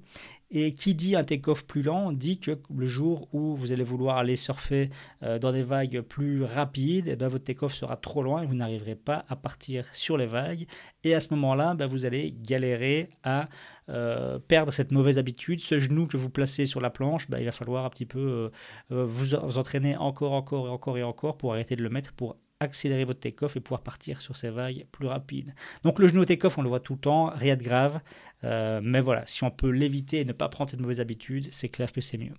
Et 0.55 0.75
qui 0.75 0.95
dit 0.95 1.17
un 1.17 1.25
take-off 1.25 1.65
plus 1.65 1.81
lent 1.81 2.13
dit 2.13 2.39
que 2.39 2.59
le 2.77 2.85
jour 2.85 3.27
où 3.33 3.57
vous 3.57 3.73
allez 3.73 3.85
vouloir 3.85 4.19
aller 4.19 4.37
surfer 4.37 4.91
euh, 5.23 5.39
dans 5.39 5.51
des 5.51 5.63
vagues 5.63 6.03
plus 6.03 6.45
rapides, 6.45 7.09
et 7.09 7.13
eh 7.13 7.17
ben, 7.17 7.29
votre 7.29 7.45
take-off 7.45 7.73
sera 7.73 7.97
trop 7.97 8.23
loin 8.23 8.43
et 8.43 8.47
vous 8.47 8.55
n'arriverez 8.55 8.95
pas 8.95 9.25
à 9.31 9.37
partir 9.37 9.87
sur 9.95 10.19
les 10.19 10.27
vagues. 10.27 10.67
Et 11.05 11.15
à 11.15 11.21
ce 11.21 11.33
moment-là, 11.33 11.75
ben, 11.75 11.87
vous 11.87 12.05
allez 12.05 12.35
galérer 12.39 13.09
à 13.23 13.49
euh, 13.89 14.39
perdre 14.39 14.75
cette 14.75 14.93
mauvaise 14.93 15.17
habitude. 15.17 15.61
Ce 15.61 15.79
genou 15.79 16.07
que 16.07 16.19
vous 16.19 16.29
placez 16.29 16.67
sur 16.67 16.83
la 16.83 16.91
planche, 16.91 17.31
ben, 17.31 17.39
il 17.39 17.47
va 17.47 17.53
falloir 17.53 17.87
un 17.87 17.91
petit 17.91 18.07
peu 18.07 18.51
euh, 18.91 19.07
vous, 19.07 19.35
vous 19.43 19.57
entraîner 19.59 19.97
encore, 19.97 20.33
encore 20.33 20.67
et 20.67 20.71
encore 20.71 20.99
et 20.99 21.03
encore 21.03 21.39
pour 21.39 21.55
arrêter 21.55 21.77
de 21.77 21.83
le 21.83 21.89
mettre, 21.89 22.13
pour 22.13 22.37
accélérer 22.63 23.05
votre 23.05 23.21
take-off 23.21 23.57
et 23.57 23.61
pouvoir 23.61 23.83
partir 23.83 24.23
sur 24.23 24.37
ces 24.37 24.51
vagues 24.51 24.87
plus 24.91 25.07
rapides. 25.07 25.55
Donc 25.83 25.99
le 25.99 26.09
genou 26.09 26.25
take-off, 26.25 26.59
on 26.59 26.63
le 26.63 26.69
voit 26.69 26.81
tout 26.81 26.95
le 26.95 27.01
temps, 27.01 27.31
rien 27.35 27.57
de 27.57 27.63
grave. 27.63 28.01
Euh, 28.45 28.81
mais 28.83 29.01
voilà, 29.01 29.25
si 29.27 29.45
on 29.45 29.51
peut 29.51 29.71
l'éviter 29.71 30.21
et 30.21 30.25
ne 30.25 30.33
pas 30.33 30.49
prendre 30.49 30.71
cette 30.71 30.81
mauvaise 30.81 31.01
habitude, 31.01 31.49
c'est 31.51 31.69
clair 31.69 31.93
que 31.93 32.01
c'est 32.01 32.19
mieux. 32.19 32.35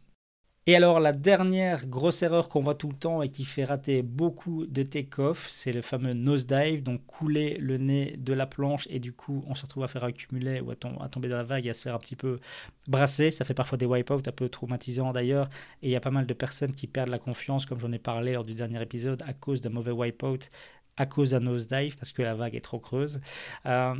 Et 0.66 0.78
alors 0.78 1.02
la 1.02 1.12
dernière 1.12 1.88
grosse 1.88 2.24
erreur 2.24 2.48
qu'on 2.48 2.62
voit 2.62 2.74
tout 2.74 2.88
le 2.88 2.96
temps 2.96 3.22
et 3.22 3.28
qui 3.28 3.44
fait 3.44 3.66
rater 3.66 4.02
beaucoup 4.02 4.66
de 4.66 4.82
take-off, 4.84 5.46
c'est 5.50 5.74
le 5.74 5.82
fameux 5.82 6.14
nosedive, 6.14 6.82
donc 6.82 7.06
couler 7.06 7.58
le 7.58 7.78
nez 7.78 8.16
de 8.18 8.32
la 8.32 8.46
planche 8.46 8.88
et 8.90 9.00
du 9.00 9.12
coup 9.12 9.44
on 9.48 9.56
se 9.56 9.64
retrouve 9.64 9.84
à 9.84 9.90
faire 9.90 10.06
accumuler 10.06 10.62
ou 10.62 10.72
à, 10.72 10.76
tomber 11.10 11.28
dans 11.28 11.36
la 11.36 11.44
vague 11.44 11.66
et 11.66 11.72
à 11.72 11.74
se 11.74 11.82
faire 11.82 11.96
un 11.96 12.00
petit 12.00 12.16
peu 12.16 12.40
brasser. 12.88 13.32
Ça 13.32 13.44
fait 13.44 13.54
parfois 13.54 13.78
des 13.78 13.86
wipe-out 13.86 14.26
un 14.26 14.32
peu 14.32 14.48
traumatisants 14.48 15.12
d'ailleurs 15.12 15.50
et 15.82 15.90
il 15.90 15.92
y 15.92 15.98
a 15.98 16.00
pas 16.00 16.12
mal 16.12 16.26
de 16.26 16.34
personnes 16.34 16.74
qui 16.74 16.88
perdent 16.88 17.10
la 17.10 17.20
confiance 17.20 17.66
comme 17.66 17.82
j'en 17.82 17.92
ai 17.92 18.00
parlé 18.00 18.32
lors 18.32 18.46
du 18.46 18.54
dernier 18.54 18.82
épisode 18.82 19.22
à 19.28 19.34
cause 19.34 19.60
d'un 19.60 19.70
mauvais 19.70 19.92
wipe-out, 19.92 20.50
à 20.96 21.06
cause 21.06 21.32
d'un 21.32 21.42
nosedive 21.42 21.98
parce 21.98 22.14
que 22.14 22.22
la 22.22 22.36
vague 22.36 22.56
est 22.56 22.62
trop 22.62 22.80
creuse. 22.80 23.20
Euh, 23.66 23.96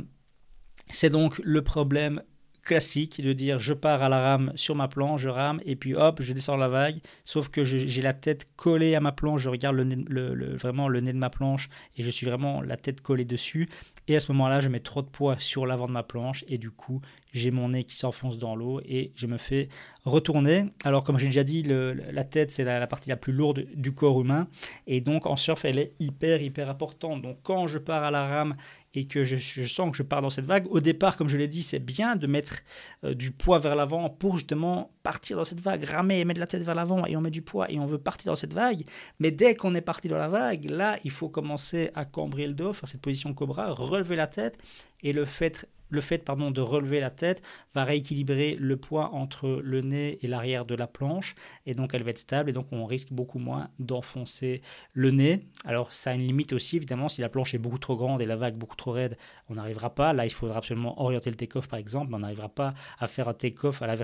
c'est 0.88 1.10
donc 1.10 1.38
le 1.44 1.60
problème 1.62 2.22
classique 2.64 3.22
de 3.22 3.32
dire 3.32 3.58
je 3.58 3.72
pars 3.72 4.02
à 4.02 4.08
la 4.08 4.20
rame 4.20 4.52
sur 4.54 4.74
ma 4.74 4.88
planche, 4.88 5.20
je 5.20 5.28
rame 5.28 5.60
et 5.64 5.76
puis 5.76 5.94
hop, 5.94 6.20
je 6.22 6.32
descends 6.32 6.56
la 6.56 6.68
vague. 6.68 6.98
Sauf 7.24 7.48
que 7.48 7.64
j'ai 7.64 8.02
la 8.02 8.14
tête 8.14 8.48
collée 8.56 8.94
à 8.94 9.00
ma 9.00 9.12
planche, 9.12 9.42
je 9.42 9.48
regarde 9.48 9.76
le, 9.76 10.56
vraiment 10.56 10.88
le 10.88 11.00
nez 11.00 11.12
de 11.12 11.18
ma 11.18 11.30
planche 11.30 11.68
et 11.96 12.02
je 12.02 12.10
suis 12.10 12.26
vraiment 12.26 12.62
la 12.62 12.76
tête 12.76 13.00
collée 13.00 13.24
dessus. 13.24 13.68
Et 14.08 14.16
à 14.16 14.20
ce 14.20 14.32
moment-là, 14.32 14.60
je 14.60 14.68
mets 14.68 14.80
trop 14.80 15.02
de 15.02 15.06
poids 15.06 15.38
sur 15.38 15.66
l'avant 15.66 15.86
de 15.86 15.92
ma 15.92 16.02
planche 16.02 16.44
et 16.48 16.58
du 16.58 16.70
coup, 16.70 17.00
j'ai 17.32 17.50
mon 17.50 17.70
nez 17.70 17.84
qui 17.84 17.96
s'enfonce 17.96 18.38
dans 18.38 18.54
l'eau 18.54 18.80
et 18.84 19.12
je 19.14 19.26
me 19.26 19.38
fais 19.38 19.68
retourner. 20.04 20.66
Alors, 20.84 21.04
comme 21.04 21.18
j'ai 21.18 21.26
déjà 21.26 21.44
dit, 21.44 21.62
la 21.62 22.24
tête, 22.24 22.50
c'est 22.50 22.64
la, 22.64 22.86
partie 22.86 23.08
la 23.08 23.16
plus 23.16 23.32
lourde 23.32 23.66
du 23.74 23.92
corps 23.92 24.20
humain 24.20 24.48
et 24.86 25.00
donc 25.00 25.26
en 25.26 25.36
surf, 25.36 25.64
elle 25.64 25.78
est 25.78 25.94
hyper, 26.00 26.42
hyper 26.42 26.68
importante. 26.70 27.22
Donc, 27.22 27.38
quand 27.42 27.66
je 27.66 27.78
pars 27.78 28.04
à 28.04 28.10
la 28.10 28.26
rame 28.26 28.56
et 28.94 29.06
que 29.06 29.24
je, 29.24 29.36
sens 29.66 29.90
que 29.90 29.96
je 29.96 30.02
pars 30.02 30.22
dans 30.22 30.30
cette 30.30 30.46
vague, 30.46 30.66
au 30.70 30.80
départ, 30.80 31.16
comme 31.16 31.28
je 31.28 31.36
l'ai 31.36 31.48
dit, 31.48 31.62
c'est 31.62 31.80
bien 31.80 32.16
de 32.16 32.26
mettre 32.26 32.60
euh, 33.04 33.14
du 33.14 33.32
poids 33.32 33.58
vers 33.58 33.74
l'avant 33.74 34.08
pour 34.08 34.34
justement 34.38 34.92
partir 35.02 35.36
dans 35.36 35.44
cette 35.44 35.60
vague, 35.60 35.84
ramer 35.84 36.20
et 36.20 36.24
mettre 36.24 36.40
la 36.40 36.46
tête 36.46 36.62
vers 36.62 36.74
l'avant 36.74 37.04
et 37.04 37.16
on 37.16 37.20
met 37.20 37.30
du 37.30 37.42
poids 37.42 37.70
et 37.70 37.78
on 37.78 37.86
veut 37.86 37.98
partir 37.98 38.32
dans 38.32 38.36
cette 38.36 38.54
vague. 38.54 38.84
Mais 39.18 39.30
dès 39.30 39.54
qu'on 39.54 39.74
est 39.74 39.80
parti 39.80 40.08
dans 40.08 40.16
la 40.16 40.28
vague, 40.28 40.70
là, 40.70 40.98
il 41.04 41.10
faut 41.10 41.28
commencer 41.28 41.90
à 41.94 42.04
cambrer 42.04 42.46
le 42.46 42.54
dos, 42.54 42.72
faire 42.72 42.88
cette 42.88 43.02
position 43.02 43.34
cobra, 43.34 43.72
relever 43.72 44.16
la 44.16 44.26
tête 44.26 44.58
et 45.02 45.12
le 45.12 45.24
fait 45.24 45.68
le 45.94 46.00
fait 46.00 46.18
pardon, 46.18 46.50
de 46.50 46.60
relever 46.60 47.00
la 47.00 47.10
tête 47.10 47.42
va 47.74 47.84
rééquilibrer 47.84 48.56
le 48.58 48.76
poids 48.76 49.10
entre 49.14 49.60
le 49.62 49.80
nez 49.80 50.18
et 50.22 50.26
l'arrière 50.26 50.64
de 50.64 50.74
la 50.74 50.86
planche 50.86 51.34
et 51.66 51.74
donc 51.74 51.94
elle 51.94 52.02
va 52.02 52.10
être 52.10 52.18
stable 52.18 52.50
et 52.50 52.52
donc 52.52 52.66
on 52.72 52.84
risque 52.84 53.12
beaucoup 53.12 53.38
moins 53.38 53.70
d'enfoncer 53.78 54.62
le 54.92 55.10
nez. 55.10 55.46
Alors 55.64 55.92
ça 55.92 56.10
a 56.10 56.14
une 56.14 56.26
limite 56.26 56.52
aussi 56.52 56.76
évidemment 56.76 57.08
si 57.08 57.20
la 57.20 57.28
planche 57.28 57.54
est 57.54 57.58
beaucoup 57.58 57.78
trop 57.78 57.96
grande 57.96 58.20
et 58.20 58.26
la 58.26 58.36
vague 58.36 58.56
beaucoup 58.56 58.76
trop 58.76 58.92
raide, 58.92 59.16
on 59.48 59.54
n'arrivera 59.54 59.94
pas. 59.94 60.12
Là 60.12 60.26
il 60.26 60.30
faudra 60.30 60.58
absolument 60.58 61.00
orienter 61.00 61.30
le 61.30 61.36
take-off 61.36 61.68
par 61.68 61.78
exemple, 61.78 62.10
mais 62.10 62.16
on 62.16 62.20
n'arrivera 62.20 62.48
pas 62.48 62.74
à 62.98 63.06
faire 63.06 63.28
un 63.28 63.34
take-off 63.34 63.82
à 63.82 63.86
la 63.86 63.96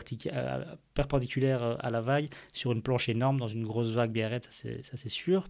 perpendiculaire 0.95 1.77
à 1.81 1.91
la 1.91 2.01
vague 2.01 2.29
sur 2.53 2.73
une 2.73 2.83
planche 2.83 3.09
énorme 3.09 3.39
dans 3.39 3.49
une 3.49 3.65
grosse 3.65 3.91
vague 3.91 4.13
bien 4.13 4.29
raide, 4.29 4.45
ça 4.45 4.97
c'est 4.97 5.09
sûr. 5.09 5.49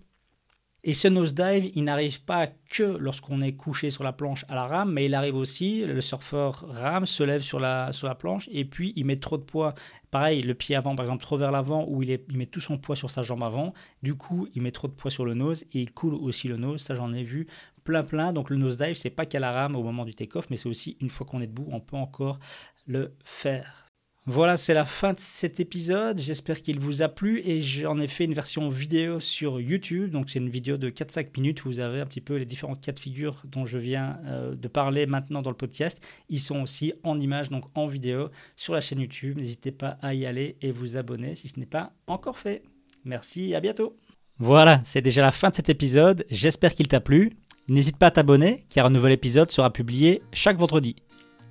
Et 0.82 0.94
ce 0.94 1.08
nosedive, 1.08 1.70
il 1.74 1.84
n'arrive 1.84 2.22
pas 2.22 2.46
que 2.46 2.82
lorsqu'on 2.82 3.42
est 3.42 3.52
couché 3.52 3.90
sur 3.90 4.02
la 4.02 4.12
planche 4.12 4.46
à 4.48 4.54
la 4.54 4.66
rame, 4.66 4.92
mais 4.92 5.04
il 5.04 5.14
arrive 5.14 5.36
aussi, 5.36 5.84
le 5.84 6.00
surfeur 6.00 6.64
rame, 6.68 7.04
se 7.04 7.22
lève 7.22 7.42
sur 7.42 7.60
la, 7.60 7.92
sur 7.92 8.08
la 8.08 8.14
planche 8.14 8.48
et 8.50 8.64
puis 8.64 8.94
il 8.96 9.04
met 9.04 9.16
trop 9.16 9.36
de 9.36 9.42
poids. 9.42 9.74
Pareil, 10.10 10.40
le 10.40 10.54
pied 10.54 10.74
avant, 10.76 10.96
par 10.96 11.04
exemple, 11.04 11.22
trop 11.22 11.36
vers 11.36 11.50
l'avant, 11.50 11.84
où 11.86 12.02
il, 12.02 12.10
il 12.10 12.36
met 12.36 12.46
tout 12.46 12.60
son 12.60 12.78
poids 12.78 12.96
sur 12.96 13.10
sa 13.10 13.22
jambe 13.22 13.42
avant. 13.42 13.74
Du 14.02 14.14
coup, 14.14 14.48
il 14.54 14.62
met 14.62 14.72
trop 14.72 14.88
de 14.88 14.92
poids 14.92 15.10
sur 15.10 15.26
le 15.26 15.34
nose 15.34 15.64
et 15.72 15.82
il 15.82 15.92
coule 15.92 16.14
aussi 16.14 16.48
le 16.48 16.56
nose. 16.56 16.80
Ça, 16.80 16.94
j'en 16.94 17.12
ai 17.12 17.24
vu 17.24 17.46
plein, 17.84 18.02
plein. 18.02 18.32
Donc, 18.32 18.48
le 18.48 18.56
nosedive, 18.56 18.94
c'est 18.94 19.10
pas 19.10 19.26
qu'à 19.26 19.38
la 19.38 19.52
rame 19.52 19.76
au 19.76 19.82
moment 19.82 20.06
du 20.06 20.14
take-off, 20.14 20.48
mais 20.48 20.56
c'est 20.56 20.68
aussi 20.68 20.96
une 21.00 21.10
fois 21.10 21.26
qu'on 21.26 21.42
est 21.42 21.46
debout, 21.46 21.68
on 21.70 21.80
peut 21.80 21.96
encore 21.96 22.38
le 22.86 23.12
faire. 23.22 23.89
Voilà, 24.26 24.58
c'est 24.58 24.74
la 24.74 24.84
fin 24.84 25.14
de 25.14 25.18
cet 25.18 25.60
épisode. 25.60 26.18
J'espère 26.18 26.60
qu'il 26.60 26.78
vous 26.78 27.00
a 27.00 27.08
plu 27.08 27.40
et 27.44 27.60
j'en 27.60 27.98
ai 27.98 28.06
fait 28.06 28.24
une 28.24 28.34
version 28.34 28.68
vidéo 28.68 29.18
sur 29.18 29.60
YouTube. 29.60 30.10
Donc 30.10 30.28
c'est 30.28 30.38
une 30.38 30.50
vidéo 30.50 30.76
de 30.76 30.90
4-5 30.90 31.28
minutes 31.38 31.64
où 31.64 31.68
vous 31.68 31.80
avez 31.80 32.00
un 32.00 32.06
petit 32.06 32.20
peu 32.20 32.36
les 32.36 32.44
différentes 32.44 32.82
cas 32.82 32.92
de 32.92 32.98
figure 32.98 33.42
dont 33.46 33.64
je 33.64 33.78
viens 33.78 34.18
euh, 34.26 34.54
de 34.54 34.68
parler 34.68 35.06
maintenant 35.06 35.40
dans 35.40 35.50
le 35.50 35.56
podcast. 35.56 36.02
Ils 36.28 36.38
sont 36.38 36.60
aussi 36.60 36.92
en 37.02 37.18
image, 37.18 37.48
donc 37.48 37.64
en 37.74 37.86
vidéo 37.86 38.28
sur 38.56 38.74
la 38.74 38.82
chaîne 38.82 39.00
YouTube. 39.00 39.38
N'hésitez 39.38 39.72
pas 39.72 39.96
à 40.02 40.12
y 40.12 40.26
aller 40.26 40.56
et 40.60 40.70
vous 40.70 40.98
abonner 40.98 41.34
si 41.34 41.48
ce 41.48 41.58
n'est 41.58 41.66
pas 41.66 41.92
encore 42.06 42.38
fait. 42.38 42.62
Merci 43.06 43.54
à 43.54 43.60
bientôt. 43.60 43.96
Voilà, 44.38 44.82
c'est 44.84 45.02
déjà 45.02 45.22
la 45.22 45.32
fin 45.32 45.48
de 45.48 45.54
cet 45.54 45.70
épisode. 45.70 46.26
J'espère 46.30 46.74
qu'il 46.74 46.88
t'a 46.88 47.00
plu. 47.00 47.32
N'hésite 47.68 47.96
pas 47.96 48.08
à 48.08 48.10
t'abonner 48.10 48.66
car 48.68 48.86
un 48.86 48.90
nouvel 48.90 49.12
épisode 49.12 49.50
sera 49.50 49.72
publié 49.72 50.22
chaque 50.32 50.58
vendredi. 50.58 50.96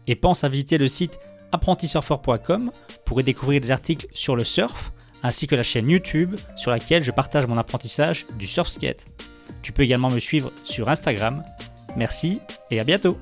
Et 0.06 0.16
pense 0.16 0.44
à 0.44 0.50
visiter 0.50 0.78
le 0.78 0.88
site 0.88 1.20
apprentisurfer.com 1.52 2.72
pour 3.06 3.22
y 3.22 3.24
découvrir 3.24 3.62
des 3.62 3.72
articles 3.72 4.08
sur 4.14 4.36
le 4.36 4.44
surf, 4.44 4.92
ainsi 5.24 5.48
que 5.48 5.56
la 5.56 5.64
chaîne 5.64 5.90
YouTube 5.90 6.36
sur 6.56 6.72
laquelle 6.72 7.04
je 7.04 7.12
partage 7.12 7.48
mon 7.48 7.58
apprentissage 7.58 8.26
du 8.38 8.48
surf 8.48 8.70
skate. 8.70 9.06
Tu 9.62 9.72
peux 9.72 9.84
également 9.84 10.10
me 10.10 10.20
suivre 10.20 10.52
sur 10.64 10.90
Instagram. 10.90 11.44
Merci 11.96 12.40
et 12.72 12.80
à 12.80 12.84
bientôt 12.84 13.18